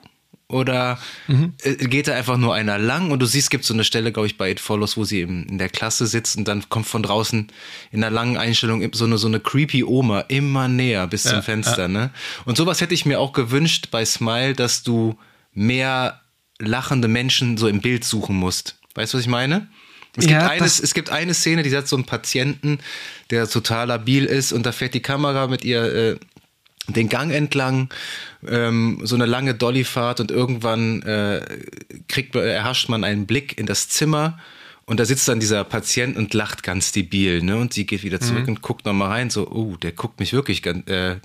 [0.54, 1.54] oder mhm.
[1.58, 4.28] geht da einfach nur einer lang und du siehst, es gibt so eine Stelle, glaube
[4.28, 7.48] ich, bei It Follows, wo sie in der Klasse sitzt und dann kommt von draußen
[7.92, 11.44] in einer langen Einstellung so eine, so eine creepy Oma immer näher bis ja, zum
[11.44, 11.88] Fenster, ja.
[11.88, 12.12] ne?
[12.46, 15.18] Und sowas hätte ich mir auch gewünscht bei Smile, dass du
[15.54, 16.22] mehr
[16.60, 18.80] lachende Menschen so im Bild suchen musst.
[18.96, 19.68] Weißt du, was ich meine?
[20.16, 22.80] Es, ja, gibt eines, es gibt eine Szene, die hat so einen Patienten,
[23.32, 26.16] der total labil ist und da fährt die Kamera mit ihr äh,
[26.88, 27.90] den Gang entlang,
[28.48, 31.42] ähm, so eine lange Dollyfahrt und irgendwann äh,
[32.08, 34.38] kriegt, erhascht man einen Blick in das Zimmer
[34.86, 37.56] und da sitzt dann dieser Patient und lacht ganz debil, ne?
[37.56, 38.56] Und sie geht wieder zurück mhm.
[38.56, 40.82] und guckt nochmal rein, so, oh, der guckt mich wirklich, äh,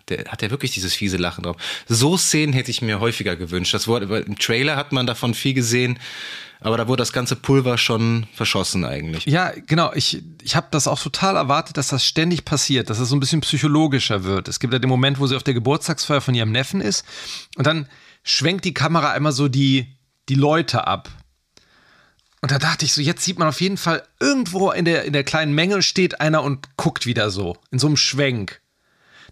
[0.09, 1.57] der hat ja wirklich dieses fiese Lachen drauf.
[1.89, 3.75] So Szenen hätte ich mir häufiger gewünscht.
[3.75, 5.99] Das Wort, im Trailer hat man davon viel gesehen,
[6.61, 9.27] aber da wurde das ganze Pulver schon verschossen eigentlich.
[9.27, 9.93] Ja, genau.
[9.95, 13.17] Ich, ich habe das auch total erwartet, dass das ständig passiert, dass es das so
[13.17, 14.49] ein bisschen psychologischer wird.
[14.49, 17.05] Es gibt ja den Moment, wo sie auf der Geburtstagsfeier von ihrem Neffen ist
[17.57, 17.89] und dann
[18.25, 19.97] schwenkt die Kamera einmal so die,
[20.29, 21.09] die Leute ab.
[22.41, 25.13] Und da dachte ich so, jetzt sieht man auf jeden Fall, irgendwo in der, in
[25.13, 28.61] der kleinen Menge steht einer und guckt wieder so, in so einem Schwenk.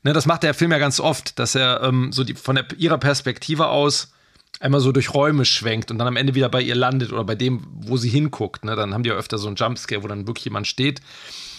[0.02, 2.66] Ne, das macht der Film ja ganz oft, dass er ähm, so die, von der,
[2.76, 4.12] ihrer Perspektive aus
[4.60, 7.34] einmal so durch Räume schwenkt und dann am Ende wieder bei ihr landet oder bei
[7.34, 8.64] dem, wo sie hinguckt.
[8.64, 8.74] Ne?
[8.74, 11.00] Dann haben die ja öfter so einen Jumpscare, wo dann wirklich jemand steht.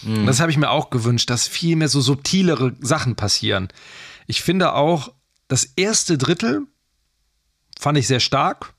[0.02, 0.26] Mhm.
[0.26, 3.68] das habe ich mir auch gewünscht, dass viel mehr so subtilere Sachen passieren.
[4.26, 5.12] Ich finde auch,
[5.48, 6.66] das erste Drittel
[7.78, 8.74] fand ich sehr stark,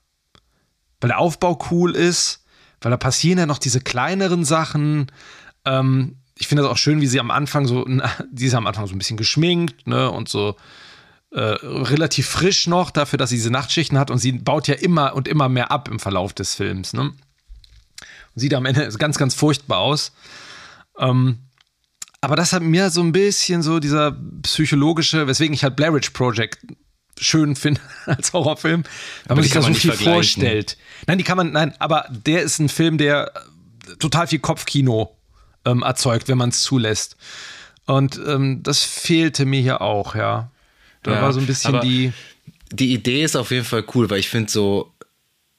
[1.00, 2.44] weil der Aufbau cool ist,
[2.80, 5.10] weil da passieren ja noch diese kleineren Sachen.
[5.64, 7.86] Ähm, ich finde das auch schön, wie sie am Anfang so,
[8.30, 10.56] die ist am Anfang so ein bisschen geschminkt, ne, und so
[11.32, 15.14] äh, relativ frisch noch dafür, dass sie diese Nachtschichten hat und sie baut ja immer
[15.14, 16.92] und immer mehr ab im Verlauf des Films.
[16.92, 17.12] Ne?
[18.34, 20.12] Sieht am Ende ganz, ganz furchtbar aus.
[20.98, 21.38] Ähm,
[22.20, 26.10] aber das hat mir so ein bisschen so dieser psychologische, weswegen ich halt Blair Witch
[26.10, 26.58] Project
[27.18, 28.84] schön finde als Horrorfilm,
[29.26, 30.76] weil man sich da so viel vorstellt.
[31.06, 33.32] Nein, die kann man, nein, aber der ist ein Film, der
[33.98, 35.16] total viel Kopfkino
[35.64, 37.16] ähm, erzeugt, wenn man es zulässt.
[37.86, 40.50] Und ähm, das fehlte mir hier auch, ja.
[41.02, 42.12] Da ja, war so ein bisschen die.
[42.72, 44.92] Die Idee ist auf jeden Fall cool, weil ich finde so,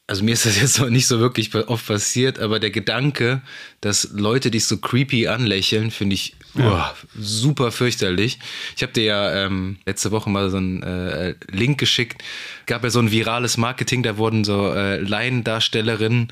[0.08, 3.42] also mir ist das jetzt noch nicht so wirklich oft passiert, aber der Gedanke,
[3.82, 6.94] dass Leute dich so creepy anlächeln, finde ich ja.
[6.94, 8.40] oh, super fürchterlich.
[8.76, 12.24] Ich habe dir ja ähm, letzte Woche mal so einen äh, Link geschickt.
[12.66, 16.32] Gab ja so ein virales Marketing, da wurden so äh, Laiendarstellerinnen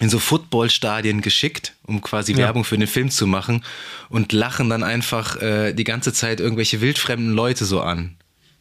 [0.00, 2.38] in so Footballstadien geschickt, um quasi ja.
[2.38, 3.62] Werbung für den Film zu machen
[4.08, 8.16] und lachen dann einfach äh, die ganze Zeit irgendwelche wildfremden Leute so an.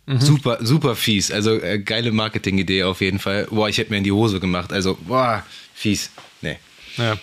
[0.05, 0.19] Mhm.
[0.19, 1.31] Super, super fies.
[1.31, 3.47] Also äh, geile Marketingidee auf jeden Fall.
[3.49, 4.73] Boah, ich hätte mir in die Hose gemacht.
[4.73, 6.09] Also, boah, fies.
[6.41, 6.57] Nee.
[6.97, 7.17] Ja.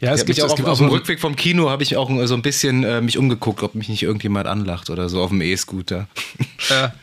[0.00, 2.34] Ja, es gibt auch es gibt auf, dem Rückweg vom Kino habe ich auch so
[2.34, 6.06] ein bisschen äh, mich umgeguckt, ob mich nicht irgendjemand anlacht oder so auf dem E-Scooter.
[6.70, 6.94] Ja.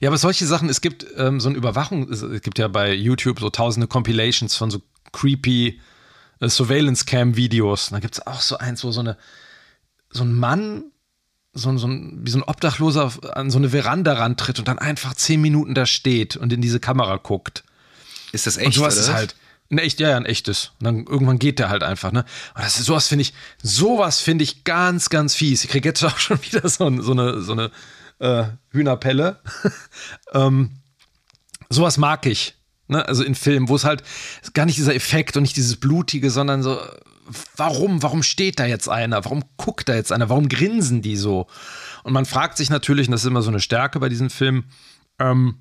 [0.00, 3.40] Ja, aber solche Sachen, es gibt ähm, so eine Überwachung, es gibt ja bei YouTube
[3.40, 5.80] so tausende Compilations von so creepy
[6.40, 7.90] äh, Surveillance-Cam-Videos.
[7.90, 9.16] Da gibt es auch so eins, wo so eine
[10.10, 10.84] so ein Mann
[11.56, 15.14] so, so ein, wie so ein Obdachloser an so eine Veranda rantritt und dann einfach
[15.14, 17.64] zehn Minuten da steht und in diese Kamera guckt.
[18.32, 18.66] Ist das echt?
[18.66, 19.34] Und sowas ist halt.
[19.68, 20.70] Ein echt, ja, ja, ein echtes.
[20.78, 22.24] Und dann irgendwann geht der halt einfach, ne?
[22.54, 25.64] Und das ist sowas finde ich, sowas finde ich ganz, ganz fies.
[25.64, 27.70] Ich kriege jetzt auch schon wieder so, so eine, so eine
[28.20, 29.40] äh, Hühnerpelle.
[30.32, 30.70] ähm,
[31.68, 32.54] sowas mag ich.
[32.86, 33.06] Ne?
[33.08, 34.04] Also in Filmen, wo es halt
[34.54, 36.80] gar nicht dieser Effekt und nicht dieses Blutige, sondern so,
[37.56, 39.24] warum, warum steht da jetzt einer?
[39.24, 40.28] Warum guckt da jetzt einer?
[40.28, 41.46] Warum grinsen die so?
[42.02, 44.64] Und man fragt sich natürlich, und das ist immer so eine Stärke bei diesem Film,
[45.18, 45.58] ähm,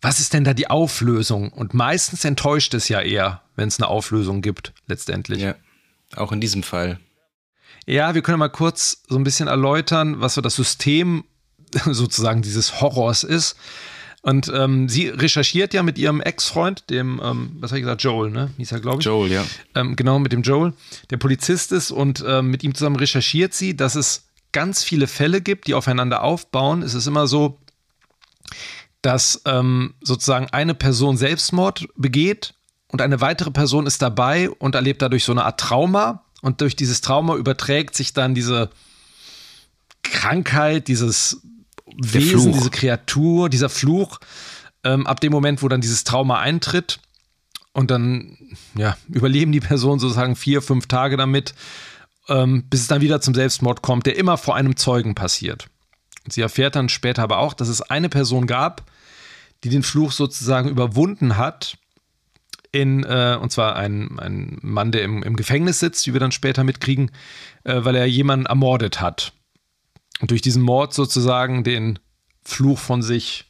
[0.00, 1.52] was ist denn da die Auflösung?
[1.52, 5.40] Und meistens enttäuscht es ja eher, wenn es eine Auflösung gibt, letztendlich.
[5.40, 5.54] Ja,
[6.16, 6.98] auch in diesem Fall.
[7.86, 11.24] Ja, wir können mal kurz so ein bisschen erläutern, was so das System
[11.84, 13.56] sozusagen dieses Horrors ist.
[14.22, 18.30] Und ähm, sie recherchiert ja mit ihrem Ex-Freund, dem, ähm, was habe ich gesagt, Joel,
[18.30, 18.50] ne?
[18.58, 19.06] Hieß er, glaube ich.
[19.06, 19.44] Joel, ja.
[19.74, 20.74] Ähm, genau, mit dem Joel,
[21.08, 25.40] der Polizist ist und ähm, mit ihm zusammen recherchiert sie, dass es ganz viele Fälle
[25.40, 26.82] gibt, die aufeinander aufbauen.
[26.82, 27.58] Es ist immer so,
[29.00, 32.52] dass ähm, sozusagen eine Person Selbstmord begeht
[32.88, 36.24] und eine weitere Person ist dabei und erlebt dadurch so eine Art Trauma.
[36.42, 38.70] Und durch dieses Trauma überträgt sich dann diese
[40.02, 41.42] Krankheit, dieses
[41.96, 44.18] Wesen, diese Kreatur, dieser Fluch,
[44.84, 47.00] ähm, ab dem Moment, wo dann dieses Trauma eintritt
[47.72, 48.36] und dann
[48.74, 51.54] ja, überleben die Personen sozusagen vier, fünf Tage damit,
[52.28, 55.68] ähm, bis es dann wieder zum Selbstmord kommt, der immer vor einem Zeugen passiert.
[56.28, 58.90] Sie erfährt dann später aber auch, dass es eine Person gab,
[59.64, 61.76] die den Fluch sozusagen überwunden hat,
[62.72, 66.30] in, äh, und zwar ein, ein Mann, der im, im Gefängnis sitzt, wie wir dann
[66.30, 67.10] später mitkriegen,
[67.64, 69.32] äh, weil er jemanden ermordet hat
[70.20, 71.98] und durch diesen Mord sozusagen den
[72.44, 73.46] Fluch von sich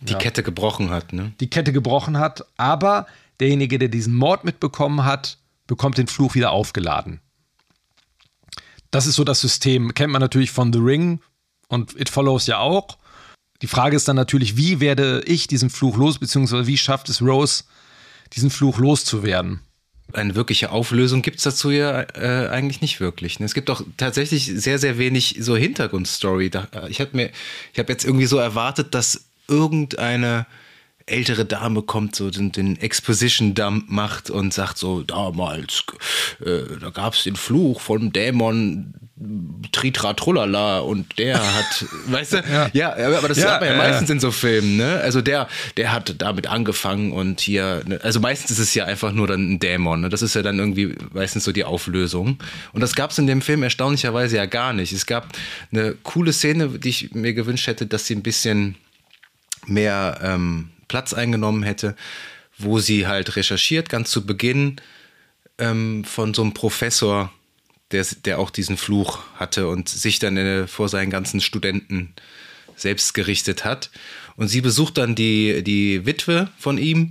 [0.00, 1.32] die ja, Kette gebrochen hat, ne?
[1.40, 3.06] Die Kette gebrochen hat, aber
[3.40, 7.20] derjenige, der diesen Mord mitbekommen hat, bekommt den Fluch wieder aufgeladen.
[8.90, 9.94] Das ist so das System.
[9.94, 11.20] Kennt man natürlich von The Ring
[11.68, 12.98] und It Follows ja auch.
[13.62, 17.22] Die Frage ist dann natürlich, wie werde ich diesen Fluch los, beziehungsweise wie schafft es
[17.22, 17.64] Rose,
[18.34, 19.60] diesen Fluch loszuwerden?
[20.12, 23.40] Eine wirkliche Auflösung gibt es dazu ja äh, eigentlich nicht wirklich.
[23.40, 23.46] Ne?
[23.46, 26.50] Es gibt auch tatsächlich sehr, sehr wenig so Hintergrundstory.
[26.54, 27.30] Äh, ich habe mir,
[27.72, 30.46] ich habe jetzt irgendwie so erwartet, dass irgendeine
[31.06, 35.84] ältere Dame kommt, so den, den Exposition-Dump macht und sagt so, damals,
[36.44, 38.94] äh, da gab es den Fluch von Dämon
[39.70, 42.36] Tritra Trullala und der hat, weißt du,
[42.72, 45.00] ja, ja aber das ja, hat man ja, ja meistens in so Filmen, ne?
[45.02, 48.00] Also der, der hat damit angefangen und hier, ne?
[48.02, 50.08] also meistens ist es ja einfach nur dann ein Dämon, ne?
[50.08, 52.38] Das ist ja dann irgendwie meistens so die Auflösung.
[52.72, 54.92] Und das gab es in dem Film erstaunlicherweise ja gar nicht.
[54.92, 55.28] Es gab
[55.70, 58.74] eine coole Szene, die ich mir gewünscht hätte, dass sie ein bisschen
[59.66, 61.96] mehr ähm, Platz eingenommen hätte,
[62.56, 64.76] wo sie halt recherchiert, ganz zu Beginn
[65.58, 67.32] ähm, von so einem Professor,
[67.90, 72.14] der, der auch diesen Fluch hatte und sich dann äh, vor seinen ganzen Studenten
[72.76, 73.90] selbst gerichtet hat.
[74.36, 77.10] Und sie besucht dann die, die Witwe von ihm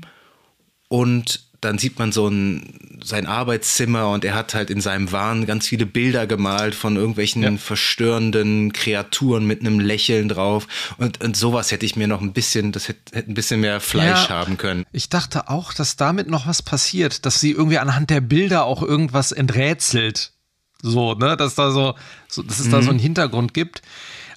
[0.87, 5.45] und dann sieht man so ein, sein Arbeitszimmer und er hat halt in seinem Wahn
[5.45, 7.58] ganz viele Bilder gemalt von irgendwelchen ja.
[7.58, 10.67] verstörenden Kreaturen mit einem Lächeln drauf.
[10.97, 13.80] Und, und sowas hätte ich mir noch ein bisschen, das hätte, hätte ein bisschen mehr
[13.80, 14.86] Fleisch ja, haben können.
[14.91, 18.82] Ich dachte auch, dass damit noch was passiert, dass sie irgendwie anhand der Bilder auch
[18.82, 20.34] irgendwas enträtselt.
[20.82, 21.95] So, ne, dass da so,
[22.28, 22.71] so dass es mhm.
[22.71, 23.82] da so einen Hintergrund gibt.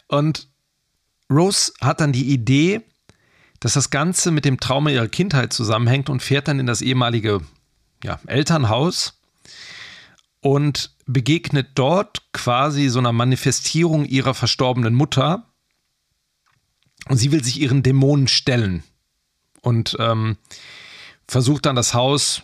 [0.09, 0.49] Und
[1.31, 2.83] Rose hat dann die Idee,
[3.67, 7.41] dass das Ganze mit dem Trauma ihrer Kindheit zusammenhängt und fährt dann in das ehemalige
[8.05, 9.21] ja, Elternhaus
[10.41, 15.51] und begegnet dort quasi so einer Manifestierung ihrer verstorbenen Mutter.
[17.09, 18.85] Und sie will sich ihren Dämonen stellen
[19.63, 20.37] und ähm,
[21.27, 22.43] versucht dann das Haus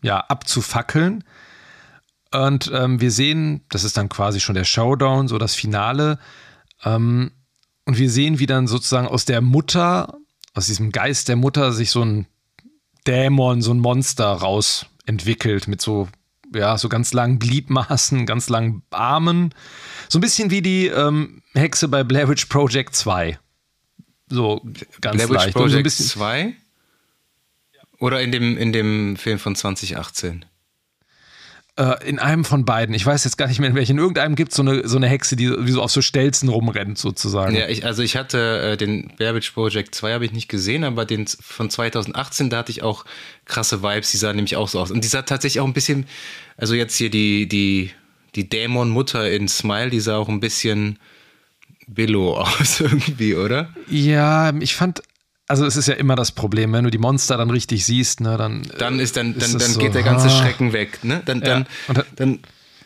[0.00, 1.22] ja abzufackeln.
[2.32, 6.18] Und ähm, wir sehen, das ist dann quasi schon der Showdown, so das Finale.
[6.82, 7.32] Ähm,
[7.84, 10.16] und wir sehen, wie dann sozusagen aus der Mutter
[10.54, 12.26] aus diesem Geist der Mutter sich so ein
[13.06, 16.08] Dämon, so ein Monster raus entwickelt mit so
[16.54, 19.54] ja, so ganz langen Gliedmaßen, ganz langen Armen.
[20.08, 23.38] So ein bisschen wie die ähm, Hexe bei Blair Witch Project 2.
[24.28, 24.60] So
[25.00, 25.54] ganz Blair Witch leicht.
[25.54, 26.54] Project so 2?
[27.98, 30.44] Oder in dem, in dem Film von 2018?
[31.76, 32.94] Äh, in einem von beiden.
[32.94, 33.92] Ich weiß jetzt gar nicht mehr in welchen.
[33.92, 36.50] In irgendeinem gibt es so eine, so eine Hexe, die wie so auf so Stelzen
[36.50, 37.56] rumrennt, sozusagen.
[37.56, 41.06] Ja, ich, also ich hatte äh, den Babbage Project 2 habe ich nicht gesehen, aber
[41.06, 43.06] den von 2018, da hatte ich auch
[43.46, 44.90] krasse Vibes, die sah nämlich auch so aus.
[44.90, 46.06] Und die sah tatsächlich auch ein bisschen,
[46.58, 47.90] also jetzt hier die, die,
[48.34, 50.98] die Dämon-Mutter in Smile, die sah auch ein bisschen
[51.86, 53.70] Billo aus irgendwie, oder?
[53.88, 55.02] Ja, ich fand
[55.52, 58.38] also es ist ja immer das Problem, wenn du die Monster dann richtig siehst, ne,
[58.38, 58.62] dann.
[58.78, 60.30] Dann ist dann, dann, dann so, geht der ganze ah.
[60.30, 61.20] Schrecken weg, ne?
[61.26, 62.04] Dann, dann, ja.
[62.16, 62.38] dann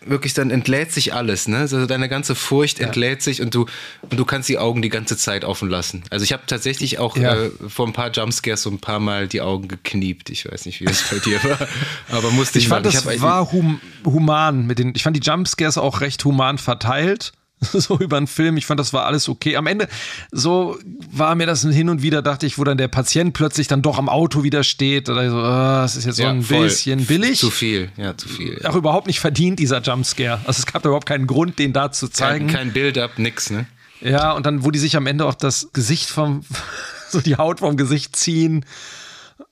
[0.04, 1.58] wirklich, dann entlädt sich alles, ne?
[1.58, 2.86] Also deine ganze Furcht ja.
[2.86, 3.66] entlädt sich und du,
[4.10, 6.02] und du kannst die Augen die ganze Zeit offen lassen.
[6.10, 7.36] Also ich habe tatsächlich auch ja.
[7.36, 10.28] äh, vor ein paar Jumpscares so ein paar Mal die Augen gekniept.
[10.30, 11.68] Ich weiß nicht, wie das bei dir war,
[12.10, 12.90] aber musste ich, ich fand, mal.
[12.90, 17.32] das ich war hum human mit den, ich fand die Jumpscares auch recht human verteilt.
[17.72, 18.56] so über einen Film.
[18.56, 19.56] Ich fand, das war alles okay.
[19.56, 19.88] Am Ende,
[20.30, 20.78] so
[21.10, 23.98] war mir das hin und wieder, dachte ich, wo dann der Patient plötzlich dann doch
[23.98, 25.08] am Auto wieder steht.
[25.08, 26.64] Oder so, oh, das ist jetzt so ja, ein voll.
[26.64, 27.38] bisschen billig.
[27.38, 28.60] Zu viel, ja, zu viel.
[28.66, 30.40] Auch überhaupt nicht verdient, dieser Jumpscare.
[30.44, 32.46] Also es gab da überhaupt keinen Grund, den da zu zeigen.
[32.48, 33.66] Kein, kein Build-up, nix, ne?
[34.02, 36.44] Ja, und dann, wo die sich am Ende auch das Gesicht vom,
[37.08, 38.66] so die Haut vom Gesicht ziehen.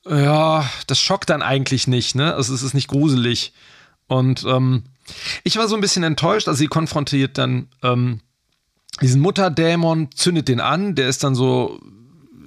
[0.06, 2.34] Ja, das schockt dann eigentlich nicht, ne?
[2.34, 3.54] Also es ist nicht gruselig.
[4.06, 4.82] Und ähm,
[5.42, 8.20] ich war so ein bisschen enttäuscht, also sie konfrontiert dann ähm,
[9.00, 11.80] diesen Mutterdämon, zündet den an, der ist dann so,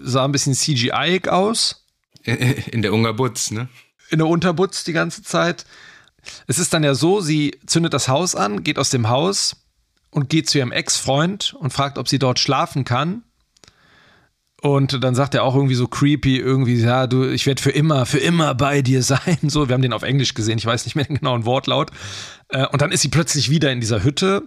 [0.02, 1.86] sah ein bisschen CGI-ig aus.
[2.24, 3.70] In der Unterbutz, ne?
[4.10, 5.66] In der Unterbutz die ganze Zeit.
[6.46, 9.58] Es ist dann ja so, sie zündet das Haus an, geht aus dem Haus
[10.10, 13.24] und geht zu ihrem Ex-Freund und fragt, ob sie dort schlafen kann.
[14.62, 18.06] Und dann sagt er auch irgendwie so creepy, irgendwie, ja, du, ich werde für immer,
[18.06, 19.38] für immer bei dir sein.
[19.44, 21.92] So, wir haben den auf Englisch gesehen, ich weiß nicht mehr den genauen Wortlaut.
[22.50, 24.44] Äh, und dann ist sie plötzlich wieder in dieser Hütte.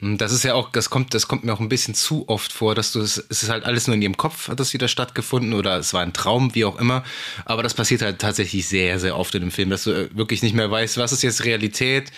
[0.00, 2.74] Das ist ja auch, das kommt, das kommt mir auch ein bisschen zu oft vor,
[2.74, 5.78] dass du, es ist halt alles nur in ihrem Kopf, hat das wieder stattgefunden oder
[5.78, 7.02] es war ein Traum, wie auch immer.
[7.46, 10.42] Aber das passiert halt tatsächlich sehr, sehr oft in dem Film, dass du äh, wirklich
[10.42, 12.12] nicht mehr weißt, was ist jetzt Realität,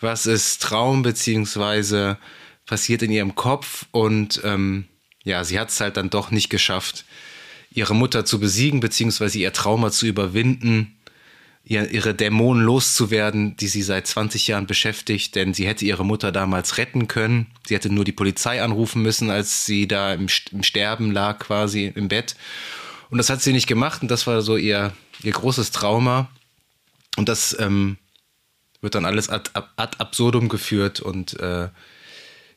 [0.00, 2.18] was ist Traum, beziehungsweise
[2.64, 4.86] passiert in ihrem Kopf und ähm,
[5.24, 7.04] ja, sie hat es halt dann doch nicht geschafft,
[7.70, 10.96] ihre Mutter zu besiegen, beziehungsweise ihr Trauma zu überwinden.
[11.68, 16.78] Ihre Dämonen loszuwerden, die sie seit 20 Jahren beschäftigt, denn sie hätte ihre Mutter damals
[16.78, 17.48] retten können.
[17.66, 22.06] Sie hätte nur die Polizei anrufen müssen, als sie da im, Sterben lag, quasi im
[22.06, 22.36] Bett.
[23.10, 24.92] Und das hat sie nicht gemacht und das war so ihr,
[25.24, 26.30] ihr großes Trauma.
[27.16, 27.96] Und das ähm,
[28.80, 31.68] wird dann alles ad, ad absurdum geführt und äh,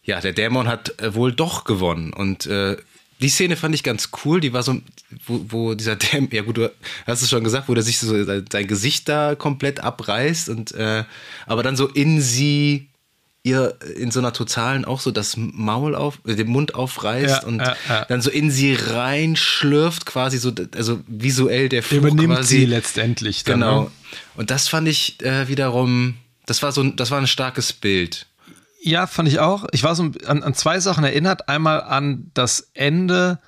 [0.04, 2.14] ja, der Dämon hat äh, wohl doch gewonnen.
[2.14, 2.78] Und äh,
[3.22, 4.40] die Szene fand ich ganz cool.
[4.40, 4.80] Die war so,
[5.26, 6.72] wo, wo dieser Dämon, ja gut, du
[7.06, 11.04] hast es schon gesagt, wo der sich so sein Gesicht da komplett abreißt und äh,
[11.46, 12.90] aber dann so in sie
[13.44, 17.48] ihr in so einer totalen auch so das Maul auf, äh, den Mund aufreißt ja,
[17.48, 18.06] und ja, ja.
[18.06, 22.60] dann so in sie reinschlürft, quasi so, also visuell der Fluch Übernimmt quasi.
[22.60, 23.44] sie letztendlich.
[23.46, 23.84] Dann, genau.
[23.84, 23.92] Ne?
[24.36, 28.28] Und das fand ich äh, wiederum, das war so, das war ein starkes Bild.
[28.82, 29.66] Ja, fand ich auch.
[29.72, 31.50] Ich war so an, an zwei Sachen erinnert.
[31.50, 33.40] Einmal an das Ende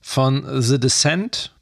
[0.00, 1.52] von The Descent,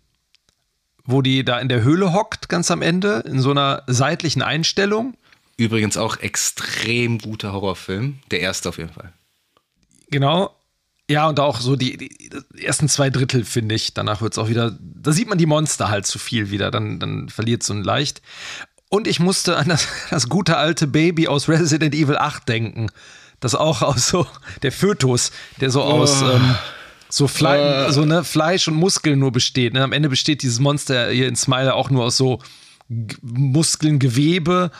[1.05, 5.15] wo die da in der Höhle hockt, ganz am Ende, in so einer seitlichen Einstellung.
[5.57, 8.21] Übrigens auch extrem guter Horrorfilm.
[8.31, 9.13] Der erste auf jeden Fall.
[10.11, 10.55] Genau.
[11.11, 13.95] Ja, und auch so die, die ersten zwei Drittel, finde ich.
[13.95, 16.71] Danach wird es auch wieder, da sieht man die Monster halt zu viel wieder.
[16.71, 18.23] Dann, dann verliert es so ein leicht.
[18.91, 22.89] Und ich musste an das, das gute alte Baby aus Resident Evil 8 denken.
[23.41, 24.27] Das auch aus so,
[24.63, 25.87] der Fötus, der so oh.
[25.87, 26.55] aus ähm,
[27.09, 27.93] so, Fle oh.
[27.93, 29.75] so ne, Fleisch und Muskeln nur besteht.
[29.75, 29.83] Ne?
[29.83, 32.41] Am Ende besteht dieses Monster hier in Smile auch nur aus so
[32.89, 34.71] G Muskeln, Gewebe.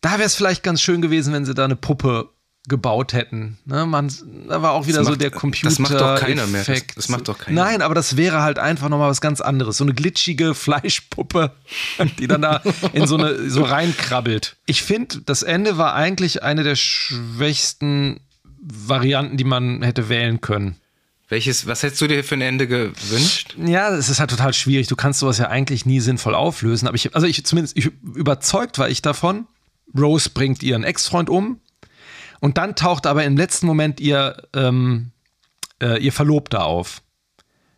[0.00, 2.28] Da wäre es vielleicht ganz schön gewesen, wenn sie da eine Puppe
[2.68, 3.58] gebaut hätten.
[3.64, 4.12] Ne, man,
[4.48, 5.68] da war auch wieder das so macht, der Computer.
[5.68, 6.62] Das macht doch keiner mehr.
[6.64, 7.64] Das, das, macht doch keiner.
[7.64, 9.78] Nein, aber das wäre halt einfach nochmal was ganz anderes.
[9.78, 11.52] So eine glitschige Fleischpuppe,
[12.18, 14.56] die dann da in so eine so reinkrabbelt.
[14.66, 18.20] Ich finde, das Ende war eigentlich eine der schwächsten
[18.60, 20.76] Varianten, die man hätte wählen können.
[21.28, 23.56] Welches, was hättest du dir für ein Ende gewünscht?
[23.58, 24.86] Ja, es ist halt total schwierig.
[24.86, 26.86] Du kannst sowas ja eigentlich nie sinnvoll auflösen.
[26.86, 29.46] Aber ich, also ich zumindest, ich, überzeugt war ich davon.
[29.98, 31.58] Rose bringt ihren Ex-Freund um
[32.42, 35.12] und dann taucht aber im letzten Moment ihr, ähm,
[35.80, 37.00] äh, ihr Verlobter auf.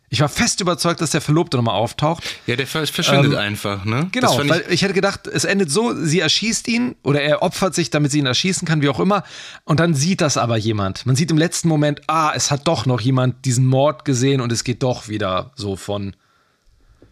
[0.09, 2.23] Ich war fest überzeugt, dass der Verlobte nochmal auftaucht.
[2.47, 4.09] Ja, der verschwindet ähm, einfach, ne?
[4.11, 7.75] Genau, ich weil ich hätte gedacht, es endet so, sie erschießt ihn oder er opfert
[7.75, 9.23] sich, damit sie ihn erschießen kann, wie auch immer.
[9.65, 11.05] Und dann sieht das aber jemand.
[11.05, 14.51] Man sieht im letzten Moment, ah, es hat doch noch jemand diesen Mord gesehen und
[14.51, 16.15] es geht doch wieder so von,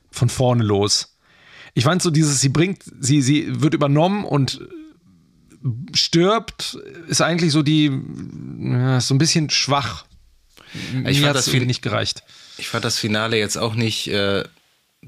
[0.10, 1.20] von vorne los.
[1.76, 4.60] Ich fand so dieses, sie bringt, sie, sie wird übernommen und
[5.94, 7.92] stirbt, ist eigentlich so die,
[8.60, 10.06] ja, so ein bisschen schwach.
[10.74, 12.24] Ich Mir fand das nicht gereicht.
[12.58, 14.44] Ich fand das Finale jetzt auch nicht äh,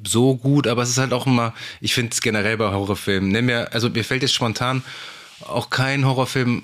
[0.06, 3.46] so gut, aber es ist halt auch immer, ich finde es generell bei Horrorfilmen, nenn
[3.46, 4.84] mir, also mir fällt jetzt spontan
[5.42, 6.64] auch kein Horrorfilm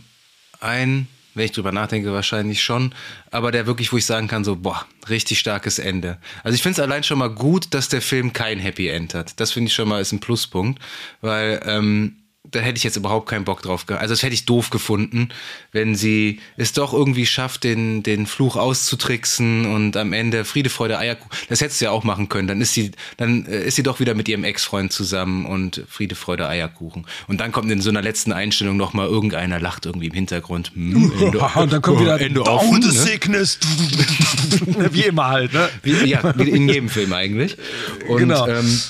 [0.60, 2.94] ein, wenn ich drüber nachdenke, wahrscheinlich schon,
[3.32, 6.18] aber der wirklich, wo ich sagen kann, so, boah, richtig starkes Ende.
[6.44, 9.40] Also ich finde es allein schon mal gut, dass der Film kein Happy End hat.
[9.40, 10.82] Das finde ich schon mal ist ein Pluspunkt,
[11.22, 12.18] weil ähm,
[12.50, 14.02] da hätte ich jetzt überhaupt keinen Bock drauf gehabt.
[14.02, 15.30] Also das hätte ich doof gefunden,
[15.72, 20.98] wenn sie es doch irgendwie schafft, den, den Fluch auszutricksen und am Ende Friede, Freude,
[20.98, 21.30] Eierkuchen.
[21.50, 22.48] Das hättest du ja auch machen können.
[22.48, 26.16] Dann ist sie, dann äh, ist sie doch wieder mit ihrem Ex-Freund zusammen und Friede,
[26.16, 27.06] Freude, Eierkuchen.
[27.28, 30.72] Und dann kommt in so einer letzten Einstellung nochmal irgendeiner lacht irgendwie im Hintergrund.
[30.74, 32.94] Hm, Ende, und dann kommt wieder Ende Down the ne?
[32.94, 33.60] Sickness.
[34.92, 35.70] wie immer halt, ne?
[35.84, 37.58] Wie, ja, wie in jedem Film eigentlich.
[38.08, 38.48] Und, genau.
[38.48, 38.82] Ähm,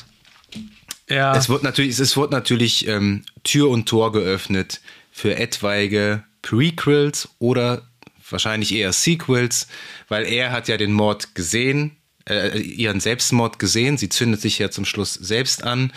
[1.11, 1.35] ja.
[1.35, 7.83] Es wird natürlich, es wird natürlich ähm, Tür und Tor geöffnet für etwaige Prequels oder
[8.29, 9.67] wahrscheinlich eher Sequels,
[10.07, 11.97] weil er hat ja den Mord gesehen,
[12.27, 13.97] äh, ihren Selbstmord gesehen.
[13.97, 15.91] Sie zündet sich ja zum Schluss selbst an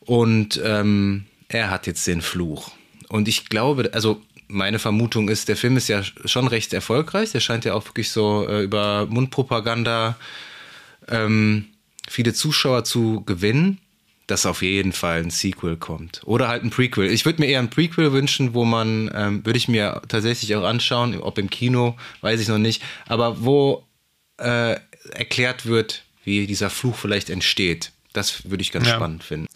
[0.00, 2.70] und ähm, er hat jetzt den Fluch.
[3.08, 7.32] Und ich glaube, also meine Vermutung ist, der Film ist ja schon recht erfolgreich.
[7.32, 10.16] Der scheint ja auch wirklich so äh, über Mundpropaganda
[11.08, 11.66] ähm,
[12.08, 13.80] viele Zuschauer zu gewinnen
[14.26, 16.22] dass auf jeden Fall ein Sequel kommt.
[16.24, 17.10] Oder halt ein Prequel.
[17.10, 20.64] Ich würde mir eher ein Prequel wünschen, wo man, ähm, würde ich mir tatsächlich auch
[20.64, 23.84] anschauen, ob im Kino, weiß ich noch nicht, aber wo
[24.38, 24.76] äh,
[25.12, 27.92] erklärt wird, wie dieser Fluch vielleicht entsteht.
[28.12, 28.96] Das würde ich ganz ja.
[28.96, 29.46] spannend finden.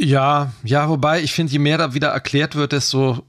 [0.00, 3.24] Ja, ja, wobei ich finde, je mehr da wieder erklärt wird, desto,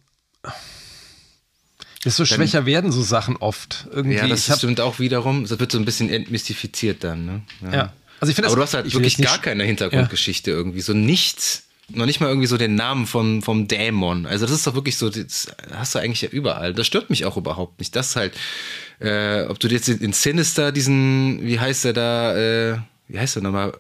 [2.06, 3.88] desto schwächer werden so Sachen oft.
[3.92, 5.46] Irgendwie, ja, das stimmt auch wiederum.
[5.46, 7.26] Das wird so ein bisschen entmystifiziert dann.
[7.26, 7.42] Ne?
[7.62, 7.74] Ja.
[7.74, 7.94] ja.
[8.20, 10.58] Also ich finde, aber du hast halt wirklich gar keine Hintergrundgeschichte ja.
[10.58, 14.26] irgendwie, so nichts, noch nicht mal irgendwie so den Namen vom, vom Dämon.
[14.26, 16.74] Also das ist doch wirklich so, das hast du eigentlich ja überall.
[16.74, 17.96] Das stört mich auch überhaupt nicht.
[17.96, 18.34] Das halt,
[19.00, 23.44] äh, ob du jetzt in Sinister diesen, wie heißt der da, äh, wie heißt der
[23.44, 23.74] nochmal,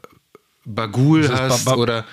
[0.65, 2.05] Bagul hast ba ba oder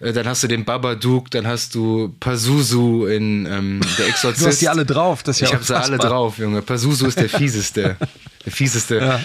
[0.00, 4.42] äh, dann hast du den Babadook, dann hast du Pazuzu in ähm, Der Exorzist.
[4.44, 6.62] du hast die alle drauf, das ist ja Ich hab sie alle drauf, Junge.
[6.62, 7.96] Pazuzu ist der fieseste.
[8.44, 9.20] der fieseste ja.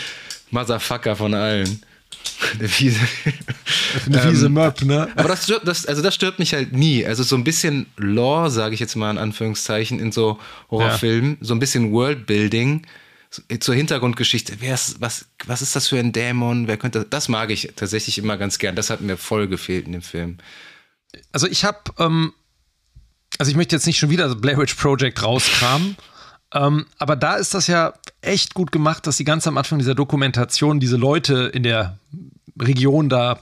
[0.51, 1.81] Motherfucker von allen.
[2.59, 2.99] Der fiese.
[4.05, 5.09] Eine fiese ähm, Möb, ne?
[5.15, 7.05] Aber das stört, das, also das stört mich halt nie.
[7.05, 11.37] Also so ein bisschen Lore, sage ich jetzt mal in Anführungszeichen, in so Horrorfilmen, ja.
[11.41, 12.85] so ein bisschen Worldbuilding
[13.59, 14.57] zur Hintergrundgeschichte.
[14.59, 16.67] Wer ist, was, was ist das für ein Dämon?
[16.67, 17.29] Wer könnte das?
[17.29, 18.75] mag ich tatsächlich immer ganz gern.
[18.75, 20.37] Das hat mir voll gefehlt in dem Film.
[21.31, 22.33] Also ich habe, ähm,
[23.37, 25.97] also ich möchte jetzt nicht schon wieder das Blair Witch Project rauskramen.
[26.53, 29.95] Ähm, aber da ist das ja echt gut gemacht, dass sie ganz am Anfang dieser
[29.95, 31.97] Dokumentation diese Leute in der
[32.59, 33.39] Region da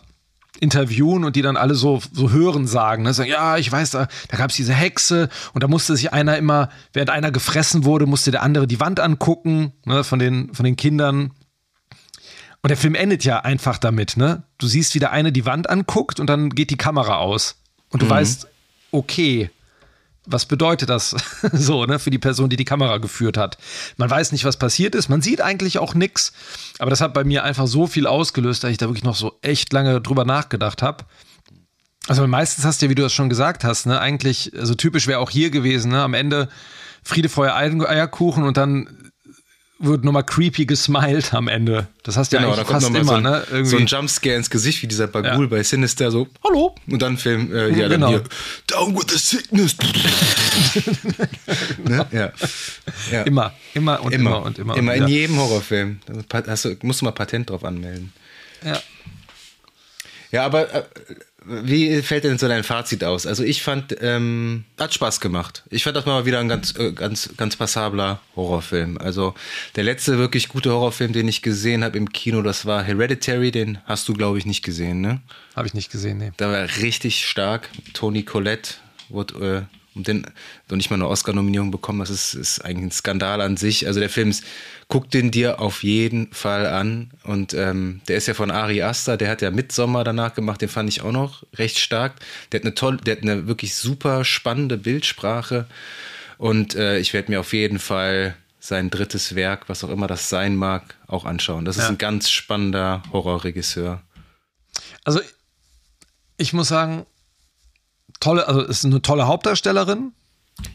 [0.60, 3.04] interviewen und die dann alle so, so hören sagen.
[3.04, 3.14] Ne?
[3.14, 6.38] Sagen, ja, ich weiß, da, da gab es diese Hexe und da musste sich einer
[6.38, 10.64] immer, während einer gefressen wurde, musste der andere die Wand angucken ne, von, den, von
[10.64, 11.32] den Kindern.
[12.62, 14.44] Und der Film endet ja einfach damit, ne?
[14.60, 17.56] Du siehst, wie der eine die Wand anguckt und dann geht die Kamera aus.
[17.90, 18.12] Und du mhm.
[18.12, 18.48] weißt,
[18.92, 19.50] okay,
[20.26, 21.16] was bedeutet das
[21.52, 23.58] so, ne, für die Person, die die Kamera geführt hat?
[23.98, 25.10] Man weiß nicht, was passiert ist.
[25.10, 26.34] Man sieht eigentlich auch nichts.
[26.80, 29.38] Aber das hat bei mir einfach so viel ausgelöst, dass ich da wirklich noch so
[29.42, 31.06] echt lange drüber nachgedacht habe.
[32.08, 35.08] Also meistens hast du ja, wie du das schon gesagt hast, ne, eigentlich, also typisch
[35.08, 36.50] wäre auch hier gewesen, ne, am Ende
[37.04, 39.11] Friede, Feuer, Eierkuchen und dann
[39.82, 41.88] wird nochmal creepy gesmiled am Ende.
[42.04, 43.44] Das hast du genau, ja eigentlich fast immer, so ein, ne?
[43.50, 43.70] Irgendwie.
[43.70, 45.50] So ein Jumpscare ins Gesicht, wie dieser Bagul ja.
[45.50, 46.76] bei Sinister, so, hallo.
[46.88, 48.12] Und dann Film, äh, ja, genau.
[48.12, 48.24] dann hier,
[48.68, 49.76] down with the sickness.
[51.84, 52.08] ne?
[52.12, 52.32] ja.
[53.12, 53.22] ja.
[53.24, 54.78] Immer, immer und immer, immer und immer.
[54.78, 56.00] Immer und in jedem Horrorfilm.
[56.48, 58.14] Hast du, musst du mal Patent drauf anmelden.
[58.64, 58.80] Ja.
[60.32, 60.84] Ja, aber äh,
[61.44, 63.26] wie fällt denn so dein Fazit aus?
[63.26, 65.64] Also ich fand, ähm, hat Spaß gemacht.
[65.70, 69.00] Ich fand das mal wieder ein ganz, äh, ganz, ganz passabler Horrorfilm.
[69.00, 69.34] Also
[69.76, 73.52] der letzte wirklich gute Horrorfilm, den ich gesehen habe im Kino, das war Hereditary.
[73.52, 75.22] Den hast du, glaube ich, nicht gesehen, ne?
[75.56, 76.32] Habe ich nicht gesehen, ne.
[76.38, 77.70] Da war richtig stark.
[77.94, 78.76] Tony Collette
[79.10, 80.26] wurde äh, und den
[80.70, 82.00] noch nicht mal eine Oscar-Nominierung bekommen.
[82.00, 83.88] Das ist, ist eigentlich ein Skandal an sich.
[83.88, 84.44] Also der Film ist,
[84.88, 87.12] guck den dir auf jeden Fall an.
[87.24, 90.70] Und ähm, der ist ja von Ari Aster, der hat ja Midsommer danach gemacht, den
[90.70, 92.14] fand ich auch noch recht stark.
[92.52, 95.68] Der hat eine tolle, der hat eine wirklich super spannende Bildsprache.
[96.38, 100.30] Und äh, ich werde mir auf jeden Fall sein drittes Werk, was auch immer das
[100.30, 101.66] sein mag, auch anschauen.
[101.66, 101.84] Das ja.
[101.84, 104.02] ist ein ganz spannender Horrorregisseur.
[105.04, 105.20] Also
[106.38, 107.06] ich muss sagen,
[108.22, 110.14] tolle, also ist eine tolle Hauptdarstellerin.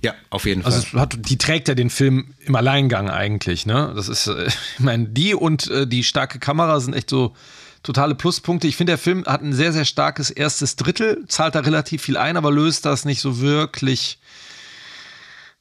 [0.03, 0.73] Ja, auf jeden Fall.
[0.73, 3.93] Also hat, die trägt ja den Film im Alleingang eigentlich, ne?
[3.97, 4.47] Das ist, äh,
[4.79, 7.35] ich meine, die und äh, die starke Kamera sind echt so
[7.83, 8.67] totale Pluspunkte.
[8.67, 12.17] Ich finde, der Film hat ein sehr, sehr starkes erstes Drittel, zahlt da relativ viel
[12.17, 14.19] ein, aber löst das nicht so wirklich,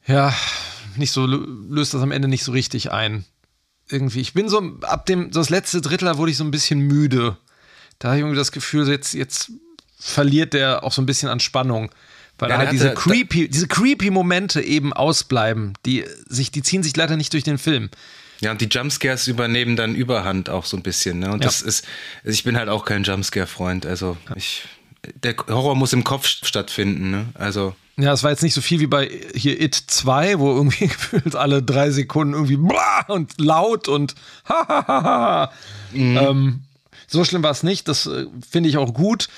[0.07, 0.33] ja,
[0.95, 3.25] nicht so, löst das am Ende nicht so richtig ein.
[3.88, 4.21] Irgendwie.
[4.21, 7.38] Ich bin so, ab dem, das letzte Drittel, da wurde ich so ein bisschen müde.
[7.99, 9.51] Da habe ich irgendwie das Gefühl, jetzt, jetzt
[10.00, 11.91] verliert der auch so ein bisschen an Spannung.
[12.38, 16.96] Weil ja, halt diese creepy, diese creepy Momente eben ausbleiben, die sich, die ziehen sich
[16.96, 17.89] leider nicht durch den Film.
[18.41, 21.20] Ja, und die Jumpscares übernehmen dann Überhand auch so ein bisschen.
[21.20, 21.32] Ne?
[21.32, 21.46] Und ja.
[21.46, 21.86] das ist,
[22.26, 23.86] ich bin halt auch kein Jumpscare-Freund.
[23.86, 24.64] Also ich,
[25.24, 27.10] der Horror muss im Kopf stattfinden.
[27.12, 27.26] Ne?
[27.36, 30.88] Also ja, es war jetzt nicht so viel wie bei hier It 2, wo irgendwie
[30.88, 34.16] gefühlt alle drei Sekunden irgendwie blah und laut und
[34.50, 35.54] ha ha ha ha.
[35.93, 36.18] Mhm.
[36.18, 36.62] Ähm,
[37.08, 37.88] so schlimm war es nicht.
[37.88, 39.30] Das äh, finde ich auch gut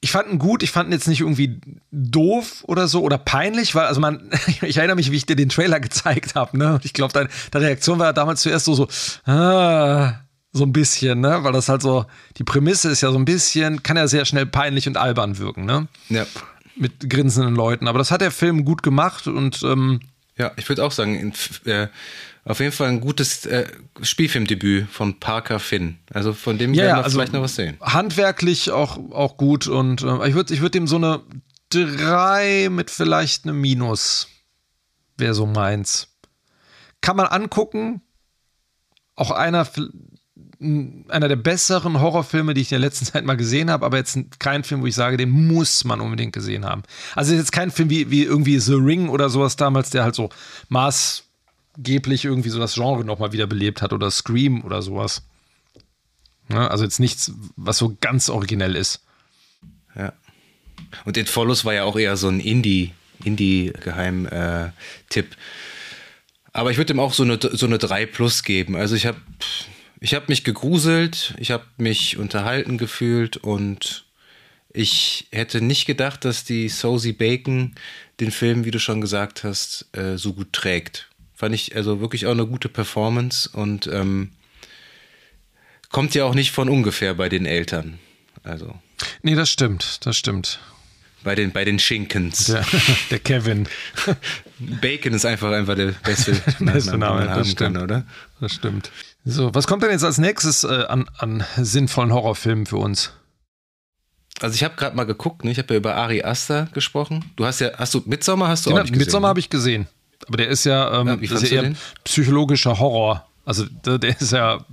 [0.00, 3.74] ich fand ihn gut, ich fand ihn jetzt nicht irgendwie doof oder so oder peinlich,
[3.74, 4.30] weil, also man,
[4.62, 6.80] ich erinnere mich, wie ich dir den Trailer gezeigt habe, ne?
[6.82, 8.88] Ich glaube, deine, deine Reaktion war damals zuerst so, so,
[9.30, 10.20] ah,
[10.52, 11.42] so ein bisschen, ne?
[11.42, 14.46] Weil das halt so, die Prämisse ist ja so ein bisschen, kann ja sehr schnell
[14.46, 15.88] peinlich und albern wirken, ne?
[16.08, 16.26] Ja.
[16.76, 17.88] Mit grinsenden Leuten.
[17.88, 20.00] Aber das hat der Film gut gemacht und, ähm,
[20.36, 21.32] ja, ich würde auch sagen, in,
[21.70, 21.88] äh,
[22.46, 23.66] auf jeden Fall ein gutes äh,
[24.00, 25.98] Spielfilmdebüt von Parker Finn.
[26.12, 27.76] Also von dem ja, werden wir also vielleicht noch was sehen.
[27.80, 31.22] Handwerklich auch, auch gut und äh, ich würde ich würd dem so eine
[31.70, 34.28] 3 mit vielleicht einem Minus
[35.16, 36.08] wäre so meins.
[37.00, 38.02] Kann man angucken.
[39.16, 39.66] Auch einer,
[40.60, 44.18] einer der besseren Horrorfilme, die ich in der letzten Zeit mal gesehen habe, aber jetzt
[44.38, 46.82] kein Film, wo ich sage, den muss man unbedingt gesehen haben.
[47.14, 50.28] Also jetzt kein Film wie, wie irgendwie The Ring oder sowas damals, der halt so
[50.68, 51.25] Maß
[51.76, 55.22] angeblich irgendwie so das Genre nochmal wieder belebt hat oder Scream oder sowas.
[56.48, 59.02] Ja, also jetzt nichts, was so ganz originell ist.
[59.94, 60.12] Ja.
[61.04, 62.92] Und It Follows war ja auch eher so ein Indie,
[63.24, 65.32] Indie-Geheim-Tipp.
[65.32, 65.36] Äh,
[66.52, 68.76] Aber ich würde ihm auch so eine, so eine 3 Plus geben.
[68.76, 69.20] Also ich habe
[70.00, 74.04] ich hab mich gegruselt, ich habe mich unterhalten gefühlt und
[74.72, 77.74] ich hätte nicht gedacht, dass die Sosie Bacon
[78.20, 81.08] den Film, wie du schon gesagt hast, äh, so gut trägt.
[81.36, 84.32] Fand ich also wirklich auch eine gute Performance und ähm,
[85.90, 87.98] kommt ja auch nicht von ungefähr bei den Eltern.
[88.42, 88.74] Also.
[89.22, 90.60] Nee, das stimmt, das stimmt.
[91.22, 92.46] Bei den, bei den Schinkens.
[92.46, 92.64] Der,
[93.10, 93.68] der Kevin.
[94.58, 97.58] Bacon ist einfach einfach der beste, Name, man haben stimmt.
[97.58, 98.06] kann, oder?
[98.40, 98.90] Das stimmt.
[99.26, 103.12] So, was kommt denn jetzt als nächstes äh, an, an sinnvollen Horrorfilmen für uns?
[104.40, 105.50] Also ich habe gerade mal geguckt, ne?
[105.50, 107.30] ich habe ja über Ari Aster gesprochen.
[107.36, 109.04] Du hast ja, hast du Midsommer hast du Den auch nicht gesehen?
[109.04, 109.86] Midsommar habe ich gesehen.
[110.26, 111.76] Aber der ist ja, ähm, Ja, ist ja eher den?
[112.04, 113.26] psychologischer Horror.
[113.44, 114.64] Also der, der ist ja,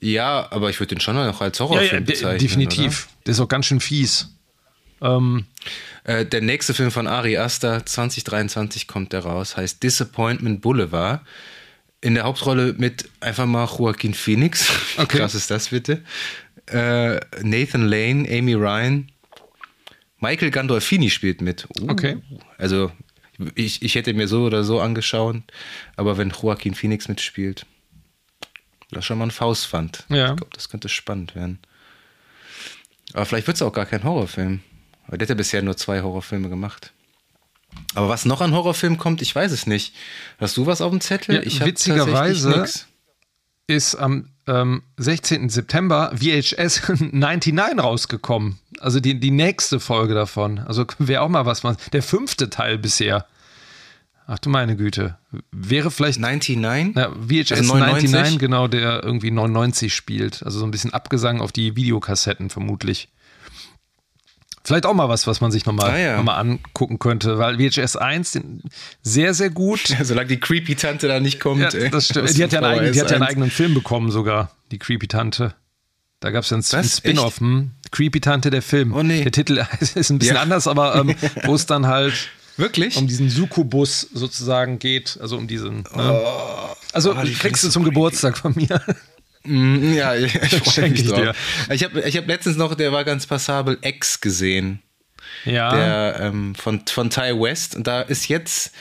[0.00, 2.38] Ja, aber ich würde den schon noch als ja, Horrorfilm ja de bezeichnen.
[2.38, 3.08] definitiv.
[3.24, 4.28] Der ist auch ganz schön fies.
[5.00, 5.46] Ähm,
[6.04, 6.18] Oder?
[6.20, 11.20] Äh, der nächste Film von Ari Aster, 2023 kommt der raus, heißt Disappointment Boulevard.
[12.02, 14.70] In der Hauptrolle mit einfach mal Joaquin Phoenix.
[14.98, 15.18] Okay.
[15.18, 16.02] krass ist das bitte?
[16.66, 19.10] Äh, Nathan Lane, Amy Ryan.
[20.20, 21.66] Michael Gandolfini spielt mit.
[21.80, 22.18] Uh, Okay.
[22.58, 22.92] Also
[23.54, 25.42] ich, ich hätte mir so oder so angeschaut,
[25.96, 27.66] aber wenn Joaquin Phoenix mitspielt,
[28.90, 30.04] das schon mal ein Faustpfand.
[30.08, 30.30] Ja.
[30.30, 31.58] Ich glaube, das könnte spannend werden.
[33.12, 34.60] Aber vielleicht wird es auch gar kein Horrorfilm.
[35.08, 36.92] Weil der hat ja bisher nur zwei Horrorfilme gemacht.
[37.94, 39.94] Aber was noch an Horrorfilmen kommt, ich weiß es nicht.
[40.38, 41.36] Hast du was auf dem Zettel?
[41.36, 42.66] Ja, ich witzigerweise-
[43.68, 45.48] ist am ähm, 16.
[45.48, 46.82] September VHS
[47.12, 48.58] 99 rausgekommen.
[48.80, 50.58] Also die, die nächste Folge davon.
[50.60, 51.62] Also wäre auch mal was.
[51.62, 53.26] man- Der fünfte Teil bisher.
[54.28, 55.16] Ach du meine Güte.
[55.52, 56.96] Wäre vielleicht 99?
[56.96, 58.10] Ja, VHS Also 99?
[58.10, 60.42] 99, genau, der irgendwie 99 spielt.
[60.42, 63.08] Also so ein bisschen Abgesang auf die Videokassetten vermutlich.
[64.66, 66.16] Vielleicht auch mal was, was man sich nochmal Ah, ja.
[66.16, 68.62] noch mal angucken könnte, weil VHS 1 den,
[69.00, 69.80] sehr, sehr gut.
[70.02, 71.60] Solange die Creepy-Tante da nicht kommt.
[71.60, 72.36] Ja, ey, das stimmt.
[72.36, 75.06] Die hat, ja einen eigenen, die hat ja einen eigenen Film bekommen sogar, die Creepy
[75.06, 75.54] Tante.
[76.18, 76.96] Da gab es ja einen Was?
[76.96, 77.70] Spin-off, hm?
[77.92, 78.92] Creepy Tante, der Film.
[78.92, 79.22] Oh, nee.
[79.22, 80.42] Der Titel ist ein bisschen Ja.
[80.42, 81.14] anders, aber ähm,
[81.44, 82.96] wo es dann halt Wirklich?
[82.96, 85.84] um diesen Sukubus sozusagen geht, also um diesen.
[85.94, 86.22] Ne?
[86.92, 88.80] also oh, kriegst du du zum Geburtstag von mir.
[89.46, 91.20] Mm, ja, ich, ich freue mich ich drauf.
[91.20, 91.34] dir.
[91.74, 94.80] Ich habe ich hab letztens noch, der war ganz passabel, X gesehen.
[95.44, 95.74] Ja.
[95.74, 97.76] der ähm, von, von Ty West.
[97.76, 98.72] Und da ist jetzt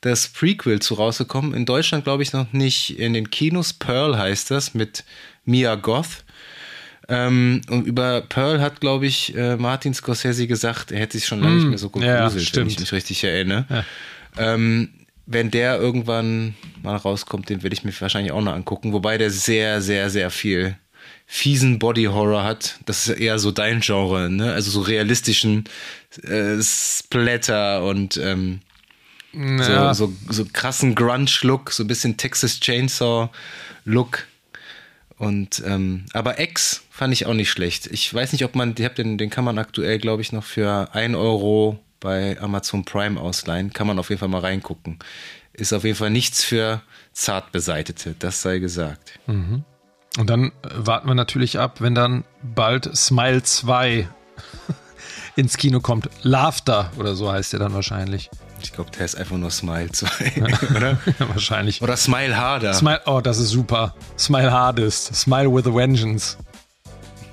[0.00, 1.54] das Prequel zu rausgekommen.
[1.54, 3.72] In Deutschland glaube ich noch nicht in den Kinos.
[3.72, 5.04] Pearl heißt das mit
[5.44, 6.24] Mia Goth.
[7.08, 11.40] Ähm, und über Pearl hat, glaube ich, äh, Martin Scorsese gesagt, er hätte sich schon
[11.40, 13.84] lange nicht mehr so Hm, ja, gegruselt, wenn ich mich richtig erinnere.
[14.38, 14.90] Ähm,
[15.26, 18.92] wenn der irgendwann mal rauskommt, den werde ich mir wahrscheinlich auch noch angucken.
[18.92, 20.76] Wobei der sehr, sehr, sehr viel
[21.26, 22.78] fiesen Body Horror hat.
[22.86, 24.52] Das ist eher so dein Genre, ne?
[24.52, 25.64] Also so realistischen
[26.22, 28.60] äh, Splatter und ähm,
[29.32, 29.94] ja.
[29.94, 34.26] so, so, so krassen Grunge-Look, so ein bisschen Texas Chainsaw-Look.
[35.16, 37.86] Und ähm, aber X fand ich auch nicht schlecht.
[37.86, 40.44] Ich weiß nicht, ob man, ich hab den, den kann man aktuell, glaube ich, noch
[40.44, 43.72] für 1 Euro bei Amazon Prime ausleihen.
[43.72, 44.98] Kann man auf jeden Fall mal reingucken.
[45.54, 46.82] Ist auf jeden Fall nichts für
[47.14, 49.18] Zartbeseitete, das sei gesagt.
[50.18, 54.06] Und dann äh, warten wir natürlich ab, wenn dann bald Smile 2
[55.36, 56.10] ins Kino kommt.
[56.22, 58.30] Laughter oder so heißt der dann wahrscheinlich.
[58.62, 60.32] Ich glaube, der ist einfach nur Smile 2,
[60.76, 60.98] oder?
[61.18, 61.80] wahrscheinlich.
[61.80, 62.74] Oder Smile Harder.
[62.74, 63.94] Smile, oh, das ist super.
[64.18, 65.14] Smile hardest.
[65.14, 66.36] Smile with a vengeance.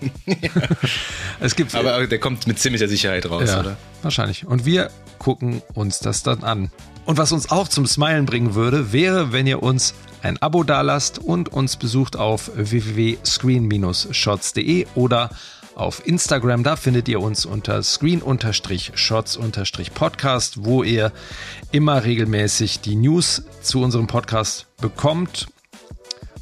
[1.40, 3.78] Es gibt Aber der kommt mit ziemlicher Sicherheit raus, ja, oder?
[4.02, 4.46] wahrscheinlich.
[4.46, 6.72] Und wir gucken uns das dann an.
[7.06, 11.20] Und was uns auch zum Smilen bringen würde, wäre, wenn ihr uns ein Abo dalasst
[11.20, 15.30] und uns besucht auf www.screen-shots.de oder
[15.76, 16.64] auf Instagram.
[16.64, 21.12] Da findet ihr uns unter screen-shots-podcast, wo ihr
[21.72, 25.48] immer regelmäßig die News zu unserem Podcast bekommt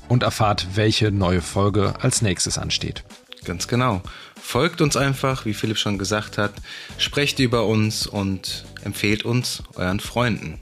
[0.09, 3.05] und erfahrt, welche neue Folge als nächstes ansteht.
[3.49, 4.03] Ganz genau.
[4.39, 6.53] Folgt uns einfach, wie Philipp schon gesagt hat,
[6.99, 10.59] sprecht über uns und empfehlt uns euren Freunden.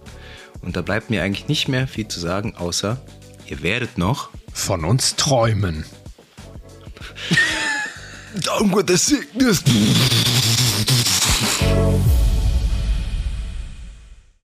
[0.61, 2.97] Und da bleibt mir eigentlich nicht mehr viel zu sagen, außer
[3.45, 5.83] ihr werdet noch Von uns träumen.
[8.35, 9.61] Down with the sickness.